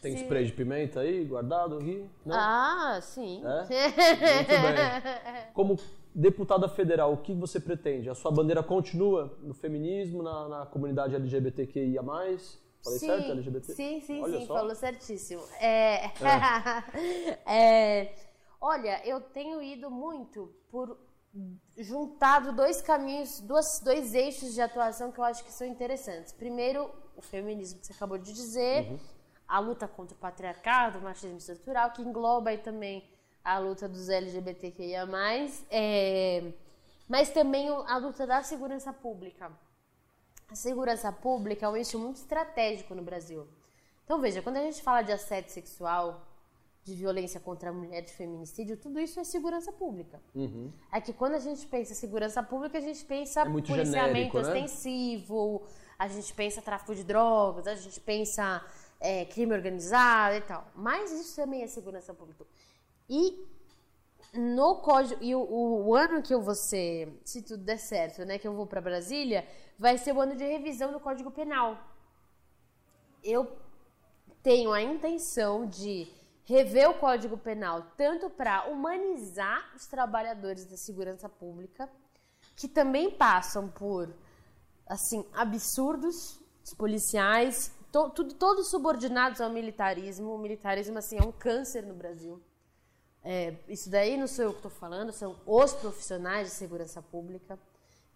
tem 0.00 0.14
spray 0.14 0.44
de 0.44 0.52
pimenta 0.52 1.00
aí 1.00 1.24
guardado 1.24 1.78
aqui? 1.78 2.08
Não? 2.24 2.36
Ah, 2.36 3.00
sim. 3.02 3.42
É? 3.44 3.58
Muito 4.28 4.48
bem. 4.48 5.52
Como 5.54 5.78
deputada 6.14 6.68
federal, 6.68 7.12
o 7.12 7.18
que 7.18 7.34
você 7.34 7.58
pretende? 7.58 8.08
A 8.08 8.14
sua 8.14 8.30
bandeira 8.30 8.62
continua 8.62 9.36
no 9.42 9.54
feminismo, 9.54 10.22
na, 10.22 10.48
na 10.48 10.66
comunidade 10.66 11.14
LGBTQIA+. 11.14 12.02
Falei 12.02 12.98
sim, 13.00 13.06
certo, 13.06 13.32
LGBT? 13.32 13.72
Sim, 13.72 14.00
sim, 14.00 14.22
olha 14.22 14.38
sim, 14.38 14.46
só. 14.46 14.54
falou 14.54 14.74
certíssimo. 14.74 15.42
É... 15.60 16.06
É. 16.06 16.12
é... 17.46 18.14
Olha, 18.60 19.06
eu 19.06 19.20
tenho 19.20 19.62
ido 19.62 19.90
muito 19.90 20.54
por 20.70 20.98
juntado 21.76 22.52
dois 22.52 22.80
caminhos, 22.80 23.40
dois, 23.40 23.80
dois 23.80 24.14
eixos 24.14 24.54
de 24.54 24.60
atuação 24.60 25.12
que 25.12 25.18
eu 25.18 25.24
acho 25.24 25.44
que 25.44 25.52
são 25.52 25.66
interessantes. 25.66 26.32
Primeiro, 26.32 26.90
o 27.14 27.20
feminismo 27.20 27.78
que 27.80 27.86
você 27.86 27.92
acabou 27.92 28.16
de 28.16 28.32
dizer, 28.32 28.90
uhum 28.90 28.98
a 29.48 29.58
luta 29.58 29.86
contra 29.86 30.14
o 30.14 30.18
patriarcado, 30.18 30.98
o 30.98 31.02
machismo 31.02 31.38
estrutural, 31.38 31.92
que 31.92 32.02
engloba 32.02 32.50
aí 32.50 32.58
também 32.58 33.08
a 33.44 33.58
luta 33.58 33.88
dos 33.88 34.08
LGBTQIA+, 34.08 35.06
é, 35.70 36.52
mas 37.08 37.30
também 37.30 37.68
a 37.68 37.96
luta 37.96 38.26
da 38.26 38.42
segurança 38.42 38.92
pública. 38.92 39.52
A 40.48 40.54
segurança 40.54 41.12
pública 41.12 41.66
é 41.66 41.68
um 41.68 41.76
eixo 41.76 41.98
muito 41.98 42.16
estratégico 42.16 42.94
no 42.94 43.02
Brasil. 43.02 43.46
Então, 44.04 44.20
veja, 44.20 44.42
quando 44.42 44.56
a 44.56 44.62
gente 44.62 44.82
fala 44.82 45.02
de 45.02 45.12
assédio 45.12 45.50
sexual, 45.52 46.26
de 46.86 46.94
violência 46.94 47.40
contra 47.40 47.70
a 47.70 47.72
mulher, 47.72 48.00
de 48.00 48.12
feminicídio, 48.12 48.76
tudo 48.76 49.00
isso 49.00 49.18
é 49.18 49.24
segurança 49.24 49.72
pública. 49.72 50.22
Uhum. 50.32 50.70
É 50.92 51.00
que 51.00 51.12
quando 51.12 51.34
a 51.34 51.40
gente 51.40 51.66
pensa 51.66 51.90
em 51.92 51.96
segurança 51.96 52.40
pública, 52.44 52.78
a 52.78 52.80
gente 52.80 53.04
pensa 53.04 53.40
é 53.40 53.44
policiamento 53.44 53.84
genérico, 53.92 54.36
né? 54.36 54.42
ostensivo, 54.42 55.66
a 55.98 56.06
gente 56.06 56.32
pensa 56.32 56.62
tráfico 56.62 56.94
de 56.94 57.02
drogas, 57.02 57.66
a 57.66 57.74
gente 57.74 57.98
pensa 57.98 58.64
é, 59.00 59.24
crime 59.24 59.52
organizado 59.52 60.36
e 60.36 60.40
tal. 60.42 60.64
Mas 60.76 61.10
isso 61.10 61.34
também 61.34 61.64
é 61.64 61.66
segurança 61.66 62.14
pública. 62.14 62.46
E 63.10 63.44
no 64.32 64.76
código 64.76 65.20
e 65.20 65.34
o, 65.34 65.40
o, 65.40 65.88
o, 65.88 65.94
ano 65.96 66.22
que 66.22 66.32
eu 66.32 66.40
vou 66.40 66.54
ser, 66.54 67.20
se 67.24 67.42
tudo 67.42 67.64
der 67.64 67.80
certo, 67.80 68.24
né, 68.24 68.38
que 68.38 68.46
eu 68.46 68.54
vou 68.54 68.64
para 68.64 68.80
Brasília, 68.80 69.44
vai 69.76 69.98
ser 69.98 70.12
o 70.12 70.20
ano 70.20 70.36
de 70.36 70.44
revisão 70.44 70.92
do 70.92 71.00
Código 71.00 71.32
Penal. 71.32 71.76
Eu 73.24 73.50
tenho 74.40 74.72
a 74.72 74.80
intenção 74.80 75.66
de 75.66 76.14
rever 76.46 76.88
o 76.88 76.94
Código 76.94 77.36
Penal 77.36 77.92
tanto 77.96 78.30
para 78.30 78.66
humanizar 78.68 79.72
os 79.74 79.86
trabalhadores 79.86 80.64
da 80.64 80.76
segurança 80.76 81.28
pública, 81.28 81.90
que 82.56 82.68
também 82.68 83.10
passam 83.10 83.68
por 83.68 84.14
assim 84.86 85.26
absurdos 85.34 86.40
os 86.64 86.72
policiais 86.74 87.72
to, 87.92 88.10
tudo, 88.10 88.34
todos 88.34 88.70
subordinados 88.70 89.40
ao 89.40 89.50
militarismo. 89.50 90.34
O 90.34 90.38
militarismo, 90.38 90.98
assim, 90.98 91.18
é 91.18 91.22
um 91.22 91.32
câncer 91.32 91.82
no 91.84 91.94
Brasil. 91.94 92.40
É, 93.22 93.56
isso 93.68 93.90
daí 93.90 94.16
não 94.16 94.28
sou 94.28 94.44
eu 94.44 94.50
que 94.52 94.58
estou 94.58 94.70
falando, 94.70 95.12
são 95.12 95.36
os 95.44 95.72
profissionais 95.74 96.48
de 96.48 96.54
segurança 96.54 97.02
pública 97.02 97.58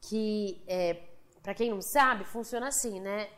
que, 0.02 0.62
é, 0.68 1.02
para 1.42 1.52
quem 1.52 1.70
não 1.70 1.82
sabe, 1.82 2.24
funciona 2.24 2.68
assim, 2.68 3.00
né? 3.00 3.28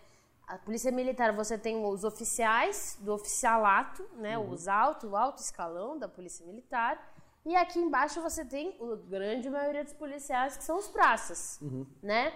A 0.52 0.58
polícia 0.58 0.92
militar, 0.92 1.32
você 1.32 1.56
tem 1.56 1.82
os 1.82 2.04
oficiais 2.04 2.98
do 3.00 3.14
oficialato, 3.14 4.06
né? 4.16 4.36
Uhum. 4.36 4.50
Os 4.50 4.68
alto, 4.68 5.06
o 5.06 5.16
alto 5.16 5.38
escalão 5.38 5.98
da 5.98 6.06
polícia 6.06 6.44
militar. 6.44 7.10
E 7.42 7.56
aqui 7.56 7.78
embaixo 7.78 8.20
você 8.20 8.44
tem 8.44 8.76
a 8.78 8.96
grande 9.08 9.48
maioria 9.48 9.82
dos 9.82 9.94
policiais, 9.94 10.54
que 10.54 10.62
são 10.62 10.76
os 10.76 10.88
praças, 10.88 11.58
uhum. 11.62 11.86
né? 12.02 12.34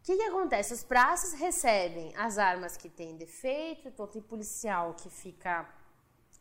O 0.00 0.04
que, 0.04 0.16
que 0.16 0.22
acontece? 0.22 0.72
Os 0.72 0.82
praças 0.82 1.34
recebem 1.34 2.14
as 2.16 2.38
armas 2.38 2.78
que 2.78 2.88
têm 2.88 3.14
defeito, 3.14 3.88
então 3.88 4.06
tem 4.06 4.22
policial 4.22 4.94
que 4.94 5.10
fica 5.10 5.68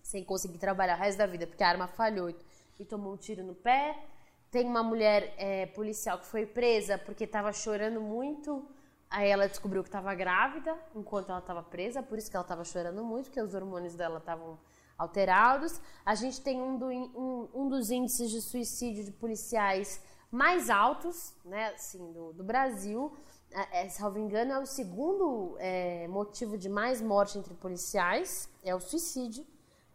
sem 0.01 0.23
conseguir 0.23 0.57
trabalhar 0.57 0.95
o 0.95 0.99
resto 1.01 1.17
da 1.17 1.25
vida 1.25 1.45
porque 1.45 1.65
a 1.65 1.67
arma 1.67 1.85
falhou 1.85 2.33
e 2.79 2.85
tomou 2.85 3.11
um 3.11 3.17
tiro 3.17 3.43
no 3.43 3.55
pé. 3.55 4.05
Tem 4.49 4.65
uma 4.65 4.81
mulher 4.81 5.33
é, 5.37 5.65
policial 5.65 6.17
que 6.17 6.27
foi 6.27 6.45
presa 6.45 6.97
porque 6.97 7.25
estava 7.25 7.51
chorando 7.51 7.99
muito. 7.99 8.65
Aí 9.13 9.29
ela 9.29 9.47
descobriu 9.47 9.83
que 9.83 9.89
estava 9.89 10.13
grávida 10.15 10.75
enquanto 10.95 11.29
ela 11.29 11.39
estava 11.39 11.61
presa, 11.61 12.01
por 12.01 12.17
isso 12.17 12.29
que 12.29 12.35
ela 12.35 12.43
estava 12.43 12.63
chorando 12.63 13.03
muito, 13.03 13.25
porque 13.25 13.39
os 13.41 13.53
hormônios 13.53 13.93
dela 13.93 14.17
estavam 14.17 14.57
alterados. 14.97 15.79
A 16.03 16.15
gente 16.15 16.41
tem 16.41 16.59
um, 16.59 16.77
do, 16.77 16.87
um, 16.87 17.49
um, 17.53 17.69
dos 17.69 17.91
índices 17.91 18.31
de 18.31 18.41
suicídio 18.41 19.03
de 19.03 19.11
policiais 19.11 20.01
mais 20.31 20.69
altos, 20.69 21.35
né, 21.45 21.73
assim, 21.75 22.11
do, 22.11 22.33
do 22.33 22.43
Brasil 22.43 23.13
é, 23.71 23.87
salvo 23.87 24.17
engano, 24.17 24.53
é 24.53 24.59
o 24.59 24.65
segundo 24.65 25.55
é, 25.59 26.07
motivo 26.07 26.57
de 26.57 26.67
mais 26.67 27.01
morte 27.01 27.37
entre 27.37 27.53
policiais, 27.53 28.49
é 28.63 28.73
o 28.73 28.79
suicídio, 28.79 29.45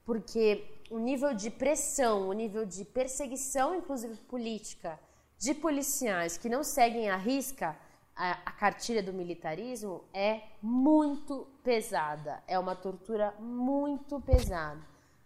porque 0.05 0.65
o 0.91 0.99
nível 0.99 1.35
de 1.35 1.51
pressão, 1.51 2.29
o 2.29 2.33
nível 2.33 2.65
de 2.65 2.85
perseguição, 2.85 3.75
inclusive 3.75 4.17
política, 4.23 4.99
de 5.39 5.55
policiais 5.55 6.37
que 6.39 6.49
não 6.49 6.63
seguem 6.63 7.11
à 7.11 7.17
risca 7.17 7.77
a, 8.19 8.33
a 8.47 8.53
cartilha 8.53 9.01
do 9.01 9.13
militarismo 9.13 10.03
é 10.13 10.43
muito 10.61 11.47
pesada. 11.63 12.43
É 12.49 12.59
uma 12.59 12.75
tortura 12.75 13.33
muito 13.39 14.21
pesada. 14.21 14.81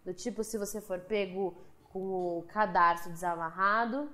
Do 0.04 0.12
tipo, 0.12 0.44
se 0.44 0.58
você 0.58 0.78
for 0.78 1.00
pego 1.00 1.56
com 1.84 2.38
o 2.38 2.44
cadarço 2.48 3.08
desamarrado, 3.08 4.10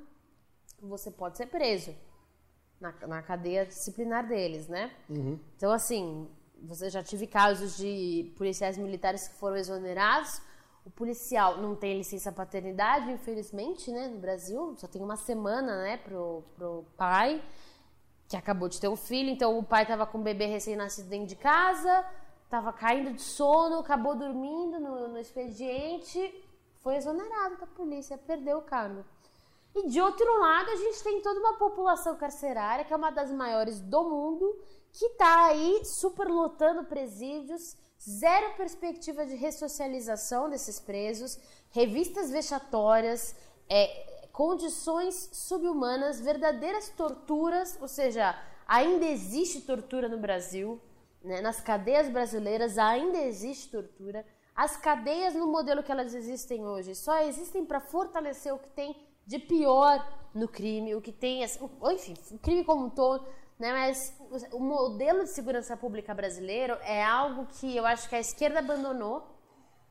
você 0.81 1.11
pode 1.11 1.37
ser 1.37 1.47
preso 1.47 1.93
na, 2.81 2.95
na 3.07 3.21
cadeia 3.21 3.67
disciplinar 3.67 4.29
deles, 4.29 4.69
né? 4.69 4.93
Uhum. 5.11 5.41
Então, 5.57 5.73
assim, 5.73 6.29
você 6.63 6.89
já 6.89 7.03
tive 7.03 7.27
casos 7.27 7.77
de 7.77 8.33
policiais 8.37 8.79
militares 8.79 9.27
que 9.27 9.35
foram 9.35 9.57
exonerados. 9.57 10.41
O 10.85 10.91
policial 10.91 11.61
não 11.61 11.75
tem 11.75 11.99
licença 11.99 12.31
paternidade, 12.31 13.11
infelizmente, 13.11 13.91
né, 13.91 14.07
no 14.07 14.21
Brasil. 14.21 14.75
Só 14.77 14.87
tem 14.87 15.03
uma 15.03 15.17
semana, 15.17 15.83
né, 15.83 15.97
pro, 15.97 16.45
pro 16.57 16.85
pai 16.97 17.43
que 18.29 18.37
acabou 18.37 18.69
de 18.69 18.81
ter 18.81 18.89
um 18.89 18.97
filho. 18.97 19.31
Então 19.31 19.59
o 19.59 19.63
pai 19.63 19.83
estava 19.83 20.07
com 20.07 20.19
o 20.19 20.23
bebê 20.23 20.47
recém-nascido 20.47 21.09
dentro 21.09 21.29
de 21.29 21.37
casa, 21.37 22.05
estava 22.45 22.73
caindo 22.73 23.13
de 23.13 23.23
sono, 23.23 23.79
acabou 23.79 24.15
dormindo 24.15 24.79
no, 24.79 25.09
no 25.09 25.19
expediente, 25.19 26.45
foi 26.81 26.97
exonerado 26.97 27.57
da 27.57 27.67
polícia, 27.67 28.19
perdeu 28.19 28.59
o 28.59 28.63
cargo. 28.63 29.05
E 29.75 29.89
de 29.89 30.01
outro 30.01 30.41
lado, 30.41 30.71
a 30.71 30.77
gente 30.77 31.03
tem 31.03 31.21
toda 31.21 31.41
uma 31.41 31.59
população 31.59 32.17
carcerária, 32.17 32.85
que 32.85 32.93
é 32.93 32.97
uma 32.97 33.11
das 33.11 33.31
maiores 33.31 33.81
do 33.81 34.03
mundo, 34.05 34.59
que 34.93 35.05
está 35.07 35.47
aí 35.47 35.85
superlotando 35.85 36.85
presídios, 36.85 37.77
zero 38.01 38.55
perspectiva 38.57 39.27
de 39.27 39.35
ressocialização 39.35 40.49
desses 40.49 40.81
presos, 40.81 41.39
revistas 41.71 42.31
vexatórias, 42.31 43.37
é, 43.69 44.18
condições 44.39 45.31
subhumanas, 45.33 46.21
verdadeiras 46.21 46.89
torturas, 46.91 47.77
ou 47.81 47.89
seja, 47.89 48.41
ainda 48.69 49.05
existe 49.05 49.63
tortura 49.63 50.09
no 50.09 50.17
Brasil, 50.17 50.81
né? 51.25 51.41
nas 51.41 51.61
cadeias 51.61 52.09
brasileiras 52.09 52.79
ainda 52.79 53.19
existe 53.19 53.69
tortura. 53.69 54.25
As 54.55 54.77
cadeias 54.77 55.35
no 55.35 55.49
modelo 55.49 55.83
que 55.83 55.91
elas 55.91 56.15
existem 56.15 56.65
hoje 56.65 56.95
só 56.95 57.21
existem 57.25 57.67
para 57.67 57.81
fortalecer 57.81 58.55
o 58.55 58.61
que 58.61 58.69
tem 58.69 58.95
de 59.27 59.41
pior 59.41 60.09
no 60.33 60.47
crime, 60.47 60.95
o 60.95 61.01
que 61.01 61.11
tem, 61.11 61.43
enfim, 61.43 62.15
o 62.31 62.39
crime 62.39 62.63
como 62.63 62.87
um 62.87 62.91
todo, 62.91 63.27
né? 63.59 63.73
Mas 63.73 64.17
o 64.53 64.61
modelo 64.61 65.25
de 65.25 65.31
segurança 65.31 65.77
pública 65.77 66.15
brasileiro 66.15 66.75
é 66.83 67.03
algo 67.03 67.45
que 67.47 67.77
eu 67.77 67.85
acho 67.85 68.09
que 68.09 68.15
a 68.15 68.21
esquerda 68.21 68.61
abandonou. 68.61 69.27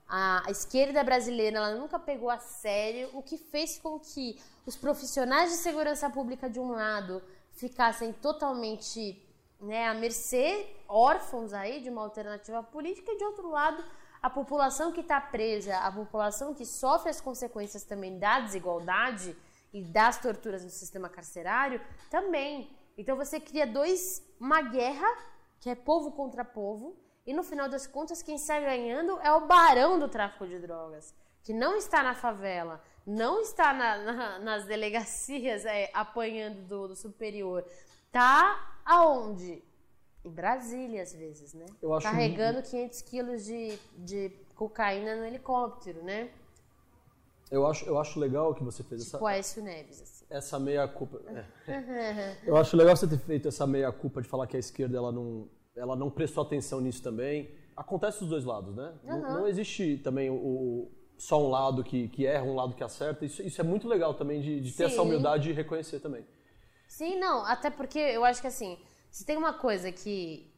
A, 0.09 0.43
esquerda 0.49 1.03
brasileira 1.03 1.57
ela 1.57 1.75
nunca 1.75 1.99
pegou 1.99 2.29
a 2.29 2.37
sério, 2.37 3.09
o 3.13 3.21
que 3.21 3.37
fez 3.37 3.77
com 3.77 3.99
que 3.99 4.39
os 4.65 4.75
profissionais 4.75 5.51
de 5.51 5.57
segurança 5.57 6.09
pública 6.09 6.49
de 6.49 6.59
um 6.59 6.71
lado 6.71 7.21
ficassem 7.51 8.13
totalmente 8.13 9.21
né, 9.59 9.87
à 9.87 9.93
mercê, 9.93 10.75
órfãos 10.87 11.51
aí 11.51 11.81
de 11.81 11.89
uma 11.89 12.01
alternativa 12.03 12.63
política, 12.63 13.11
e 13.11 13.17
de 13.17 13.23
outro 13.23 13.49
lado 13.49 13.83
a 14.21 14.29
população 14.29 14.91
que 14.91 15.01
está 15.01 15.19
presa, 15.19 15.77
a 15.77 15.91
população 15.91 16.53
que 16.53 16.65
sofre 16.65 17.09
as 17.09 17.21
consequências 17.21 17.83
também 17.83 18.17
da 18.17 18.39
desigualdade 18.39 19.35
e 19.73 19.81
das 19.83 20.17
torturas 20.17 20.63
no 20.63 20.69
sistema 20.69 21.09
carcerário, 21.09 21.81
também. 22.09 22.69
Então 22.97 23.15
você 23.15 23.39
cria 23.39 23.67
dois, 23.67 24.23
uma 24.39 24.61
guerra, 24.61 25.07
que 25.59 25.69
é 25.69 25.75
povo 25.75 26.11
contra 26.11 26.43
povo, 26.43 26.95
e 27.27 27.33
no 27.33 27.43
final 27.43 27.67
das 27.67 27.85
contas 27.85 28.23
quem 28.23 28.37
sai 28.37 28.63
ganhando 28.63 29.19
é 29.19 29.29
o 29.33 29.45
barão 29.45 29.99
do 29.99 30.07
tráfico 30.07 30.47
de 30.47 30.57
drogas, 30.59 31.13
que 31.43 31.51
não 31.51 31.75
está 31.75 32.01
na 32.01 32.15
favela, 32.15 32.81
não 33.05 33.41
está 33.41 33.73
na, 33.73 33.97
na, 33.97 34.39
nas 34.39 34.65
delegacias 34.65 35.65
é, 35.65 35.91
apanhando 35.93 36.65
do, 36.65 36.87
do 36.87 36.95
superior, 36.95 37.65
tá 38.13 38.79
aonde? 38.85 39.61
Em 40.23 40.29
Brasília, 40.29 41.03
às 41.03 41.13
vezes, 41.13 41.53
né? 41.53 41.65
Carregando 42.01 42.61
500 42.61 43.01
quilos 43.01 43.45
de, 43.45 43.77
de 43.97 44.29
cocaína 44.55 45.15
no 45.15 45.25
helicóptero, 45.25 46.01
né? 46.03 46.29
Eu 47.51 47.65
acho, 47.65 47.85
eu 47.85 47.97
acho 47.97 48.19
legal 48.19 48.53
que 48.53 48.63
você 48.63 48.83
fez 48.83 49.03
tipo 49.05 49.17
essa. 49.17 49.27
Aécio 49.29 49.63
Neves, 49.63 50.01
assim. 50.01 50.25
Essa 50.29 50.59
meia-culpa. 50.59 51.21
É. 51.67 52.37
eu 52.43 52.57
acho 52.57 52.75
legal 52.75 52.95
você 52.95 53.07
ter 53.07 53.19
feito 53.19 53.47
essa 53.47 53.65
meia-culpa 53.65 54.21
de 54.21 54.27
falar 54.27 54.47
que 54.47 54.57
a 54.57 54.59
esquerda 54.59 54.97
ela 54.97 55.13
não, 55.13 55.47
ela 55.77 55.95
não 55.95 56.09
prestou 56.09 56.43
atenção 56.43 56.81
nisso 56.81 57.01
também. 57.01 57.51
Acontece 57.75 58.19
dos 58.19 58.29
dois 58.29 58.43
lados, 58.43 58.75
né? 58.75 58.93
Uhum. 59.03 59.21
Não, 59.21 59.33
não, 59.39 59.47
existe 59.47 59.97
também 59.97 60.29
o, 60.29 60.91
só 61.17 61.41
um 61.41 61.49
lado 61.49 61.83
que, 61.83 62.07
que 62.09 62.25
erra, 62.25 62.43
um 62.43 62.55
lado 62.55 62.75
que 62.75 62.83
acerta. 62.83 63.23
Isso, 63.25 63.41
isso 63.41 63.61
é 63.61 63.63
muito 63.63 63.87
legal 63.87 64.13
também 64.13 64.41
de, 64.41 64.59
de 64.59 64.71
ter 64.71 64.87
Sim. 64.87 64.93
essa 64.93 65.01
humildade 65.01 65.49
e 65.49 65.53
reconhecer 65.53 65.99
também. 65.99 66.25
Sim, 66.87 67.19
não, 67.19 67.45
até 67.45 67.69
porque 67.69 67.99
eu 67.99 68.25
acho 68.25 68.41
que 68.41 68.47
assim, 68.47 68.77
se 69.11 69.25
tem 69.25 69.37
uma 69.37 69.53
coisa 69.53 69.91
que 69.91 70.51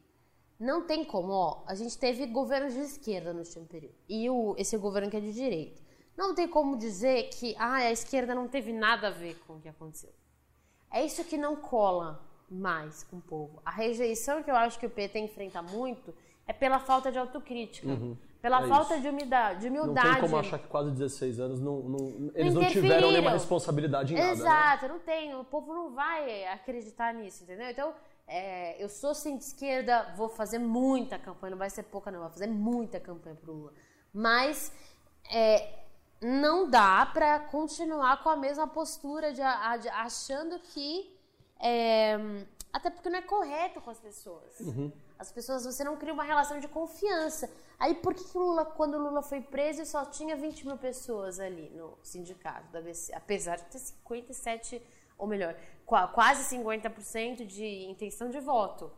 não 0.58 0.86
tem 0.86 1.04
como, 1.04 1.32
ó, 1.32 1.62
a 1.66 1.74
gente 1.74 1.96
teve 1.98 2.26
governos 2.26 2.74
de 2.74 2.80
esquerda 2.80 3.32
no 3.32 3.40
último 3.40 3.66
período 3.66 3.94
e 4.08 4.28
o, 4.30 4.54
esse 4.56 4.76
governo 4.76 5.10
que 5.10 5.16
é 5.16 5.20
de 5.20 5.32
direita. 5.32 5.80
Não 6.16 6.34
tem 6.34 6.46
como 6.46 6.76
dizer 6.76 7.30
que 7.30 7.54
ah, 7.58 7.76
a 7.76 7.92
esquerda 7.92 8.34
não 8.34 8.46
teve 8.46 8.72
nada 8.72 9.08
a 9.08 9.10
ver 9.10 9.38
com 9.46 9.54
o 9.54 9.60
que 9.60 9.68
aconteceu. 9.68 10.12
É 10.92 11.04
isso 11.04 11.24
que 11.24 11.38
não 11.38 11.56
cola 11.56 12.29
mais 12.50 13.04
com 13.04 13.16
o 13.16 13.20
povo. 13.20 13.60
A 13.64 13.70
rejeição 13.70 14.42
que 14.42 14.50
eu 14.50 14.56
acho 14.56 14.78
que 14.78 14.86
o 14.86 14.90
PT 14.90 15.18
enfrenta 15.20 15.62
muito 15.62 16.14
é 16.46 16.52
pela 16.52 16.78
falta 16.78 17.12
de 17.12 17.18
autocrítica. 17.18 17.88
Uhum. 17.88 18.16
Pela 18.42 18.64
é 18.64 18.68
falta 18.68 18.98
de 18.98 19.06
humildade, 19.06 19.60
de 19.60 19.68
humildade. 19.68 20.06
Não 20.06 20.14
tem 20.14 20.22
como 20.22 20.36
achar 20.38 20.58
que 20.58 20.66
quase 20.66 20.90
16 20.92 21.40
anos 21.40 21.60
não, 21.60 21.82
não 21.82 22.32
eles 22.34 22.54
não, 22.54 22.62
não 22.62 22.68
tiveram 22.70 23.12
nenhuma 23.12 23.30
responsabilidade 23.30 24.14
em 24.14 24.16
nada. 24.16 24.28
Né? 24.28 24.32
Exato, 24.32 24.86
né? 24.86 24.92
não 24.92 24.98
tem. 25.00 25.34
O 25.34 25.44
povo 25.44 25.74
não 25.74 25.94
vai 25.94 26.46
acreditar 26.46 27.12
nisso, 27.12 27.44
entendeu? 27.44 27.68
Então, 27.68 27.92
é, 28.26 28.82
eu 28.82 28.88
sou 28.88 29.14
sim 29.14 29.36
de 29.36 29.44
esquerda, 29.44 30.14
vou 30.16 30.28
fazer 30.28 30.58
muita 30.58 31.18
campanha, 31.18 31.50
não 31.50 31.58
vai 31.58 31.68
ser 31.68 31.82
pouca 31.82 32.10
não, 32.10 32.20
vou 32.20 32.30
fazer 32.30 32.46
muita 32.46 32.98
campanha 32.98 33.36
pro 33.36 33.52
Lula. 33.52 33.72
Mas 34.12 34.72
é, 35.30 35.80
não 36.22 36.68
dá 36.68 37.04
para 37.12 37.40
continuar 37.40 38.22
com 38.22 38.30
a 38.30 38.36
mesma 38.36 38.66
postura 38.66 39.32
de, 39.32 39.42
de 39.82 39.88
achando 39.90 40.58
que 40.58 41.14
é, 41.60 42.18
até 42.72 42.88
porque 42.88 43.10
não 43.10 43.18
é 43.18 43.22
correto 43.22 43.80
com 43.80 43.90
as 43.90 43.98
pessoas. 43.98 44.60
Uhum. 44.60 44.92
As 45.18 45.30
pessoas, 45.30 45.64
você 45.64 45.84
não 45.84 45.96
cria 45.96 46.12
uma 46.12 46.24
relação 46.24 46.58
de 46.58 46.68
confiança. 46.68 47.50
Aí 47.78 47.94
por 47.94 48.14
que, 48.14 48.24
que 48.24 48.38
Lula, 48.38 48.64
quando 48.64 48.94
o 48.94 49.02
Lula 49.02 49.22
foi 49.22 49.40
preso, 49.40 49.84
só 49.84 50.04
tinha 50.04 50.36
20 50.36 50.66
mil 50.66 50.78
pessoas 50.78 51.40
ali 51.40 51.68
no 51.70 51.98
sindicato 52.02 52.70
da 52.72 52.78
ABC? 52.78 53.12
Apesar 53.14 53.56
de 53.56 53.64
ter 53.64 53.78
57, 53.78 54.80
ou 55.18 55.26
melhor, 55.26 55.54
quase 55.84 56.56
50% 56.56 57.44
de 57.44 57.84
intenção 57.84 58.30
de 58.30 58.40
voto. 58.40 58.90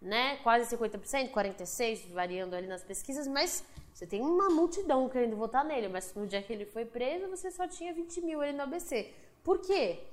Né? 0.00 0.36
Quase 0.42 0.74
50%, 0.74 1.30
46%, 1.30 2.12
variando 2.12 2.56
ali 2.56 2.66
nas 2.66 2.82
pesquisas, 2.82 3.26
mas 3.28 3.62
você 3.92 4.06
tem 4.06 4.22
uma 4.22 4.48
multidão 4.48 5.08
querendo 5.08 5.36
votar 5.36 5.64
nele. 5.64 5.88
Mas 5.88 6.14
no 6.14 6.26
dia 6.26 6.42
que 6.42 6.52
ele 6.52 6.64
foi 6.64 6.84
preso, 6.84 7.28
você 7.28 7.50
só 7.50 7.68
tinha 7.68 7.92
20 7.92 8.22
mil 8.22 8.40
ali 8.40 8.52
no 8.52 8.62
ABC. 8.62 9.12
Por 9.44 9.60
quê? 9.60 10.06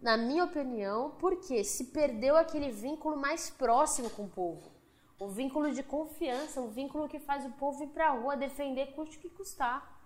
Na 0.00 0.16
minha 0.16 0.44
opinião, 0.44 1.16
porque 1.18 1.64
se 1.64 1.86
perdeu 1.86 2.36
aquele 2.36 2.70
vínculo 2.70 3.16
mais 3.16 3.50
próximo 3.50 4.08
com 4.10 4.24
o 4.24 4.28
povo 4.28 4.78
o 5.18 5.28
vínculo 5.28 5.72
de 5.72 5.82
confiança, 5.82 6.60
o 6.60 6.68
vínculo 6.68 7.08
que 7.08 7.18
faz 7.18 7.44
o 7.44 7.50
povo 7.50 7.82
ir 7.82 7.88
para 7.88 8.08
a 8.08 8.12
rua 8.12 8.36
defender 8.36 8.92
custe 8.94 9.18
que 9.18 9.28
custar. 9.28 9.96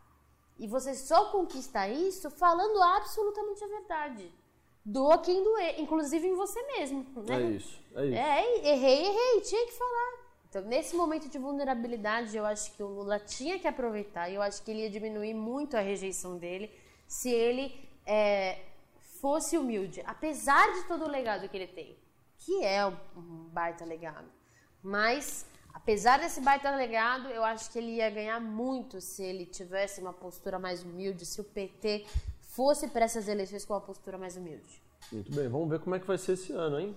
E 0.59 0.67
você 0.67 0.95
só 0.95 1.31
conquista 1.31 1.89
isso 1.89 2.31
falando 2.31 2.83
absolutamente 2.83 3.63
a 3.63 3.67
verdade. 3.67 4.33
Doa 4.85 5.19
quem 5.19 5.45
doer, 5.45 5.81
inclusive 5.81 6.27
em 6.27 6.35
você 6.35 6.61
mesmo. 6.79 7.07
Né? 7.29 7.37
É 7.37 7.51
isso, 7.51 7.81
é 7.95 8.07
isso. 8.07 8.17
É, 8.17 8.69
errei, 8.73 9.07
errei, 9.07 9.41
tinha 9.43 9.67
que 9.67 9.73
falar. 9.73 10.23
Então, 10.49 10.63
nesse 10.63 10.97
momento 10.97 11.29
de 11.29 11.39
vulnerabilidade, 11.39 12.37
eu 12.37 12.45
acho 12.45 12.73
que 12.73 12.83
o 12.83 12.89
Lula 12.89 13.19
tinha 13.19 13.59
que 13.59 13.69
aproveitar 13.69 14.29
e 14.29 14.35
eu 14.35 14.43
acho 14.43 14.63
que 14.63 14.71
ele 14.71 14.81
ia 14.83 14.91
diminuir 14.91 15.35
muito 15.35 15.77
a 15.77 15.81
rejeição 15.81 16.37
dele 16.37 16.71
se 17.07 17.31
ele 17.31 17.89
é, 18.07 18.59
fosse 19.23 19.57
humilde, 19.57 20.03
apesar 20.05 20.75
de 20.75 20.83
todo 20.89 21.05
o 21.05 21.09
legado 21.09 21.49
que 21.49 21.57
ele 21.57 21.69
tem, 21.69 21.97
que 22.41 22.65
é 22.65 22.85
um 22.85 23.49
baita 23.53 23.85
legado. 23.85 24.27
Mas, 24.83 25.47
apesar 25.73 26.19
desse 26.19 26.41
baita 26.41 26.75
legado, 26.75 27.29
eu 27.29 27.45
acho 27.45 27.71
que 27.71 27.79
ele 27.79 27.93
ia 27.93 28.11
ganhar 28.11 28.41
muito 28.41 29.01
se 29.01 29.23
ele 29.23 29.47
tivesse 29.47 30.01
uma 30.01 30.13
postura 30.13 30.59
mais 30.59 30.83
humilde, 30.83 31.25
se 31.25 31.41
o 31.41 31.45
PT 31.45 32.05
fosse 32.41 32.89
para 32.89 33.05
essas 33.05 33.29
eleições 33.29 33.65
com 33.65 33.75
uma 33.75 33.81
postura 33.81 34.19
mais 34.19 34.37
humilde. 34.37 34.83
Muito 35.13 35.33
bem, 35.33 35.49
vamos 35.49 35.69
ver 35.69 35.79
como 35.79 35.95
é 35.95 36.01
que 36.01 36.07
vai 36.07 36.19
ser 36.19 36.33
esse 36.33 36.53
ano, 36.53 36.81
hein? 36.81 36.97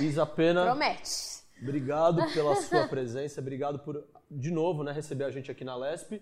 Isa 0.00 0.26
Pena. 0.26 0.64
Promete. 0.64 1.44
Obrigado 1.62 2.32
pela 2.32 2.56
sua 2.56 2.88
presença, 2.88 3.40
obrigado 3.40 3.78
por, 3.78 4.04
de 4.28 4.50
novo, 4.50 4.82
né, 4.82 4.90
receber 4.90 5.24
a 5.24 5.30
gente 5.30 5.52
aqui 5.52 5.62
na 5.62 5.76
LESP. 5.76 6.20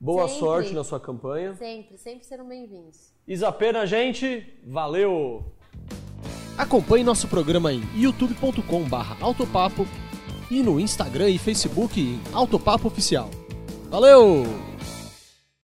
Boa 0.00 0.26
sempre. 0.26 0.40
sorte 0.40 0.72
na 0.72 0.82
sua 0.82 0.98
campanha. 0.98 1.54
Sempre, 1.56 1.98
sempre 1.98 2.24
serão 2.24 2.48
bem-vindos. 2.48 3.12
Isa 3.28 3.52
Pena, 3.52 3.84
gente, 3.86 4.46
valeu! 4.66 5.44
Acompanhe 6.56 7.04
nosso 7.04 7.28
programa 7.28 7.70
em 7.70 7.82
youtube.com/autopapo 7.94 9.86
e 10.50 10.62
no 10.62 10.80
Instagram 10.80 11.28
e 11.28 11.38
Facebook 11.38 12.18
Autopapo 12.32 12.88
Oficial. 12.88 13.28
Valeu! 13.90 14.69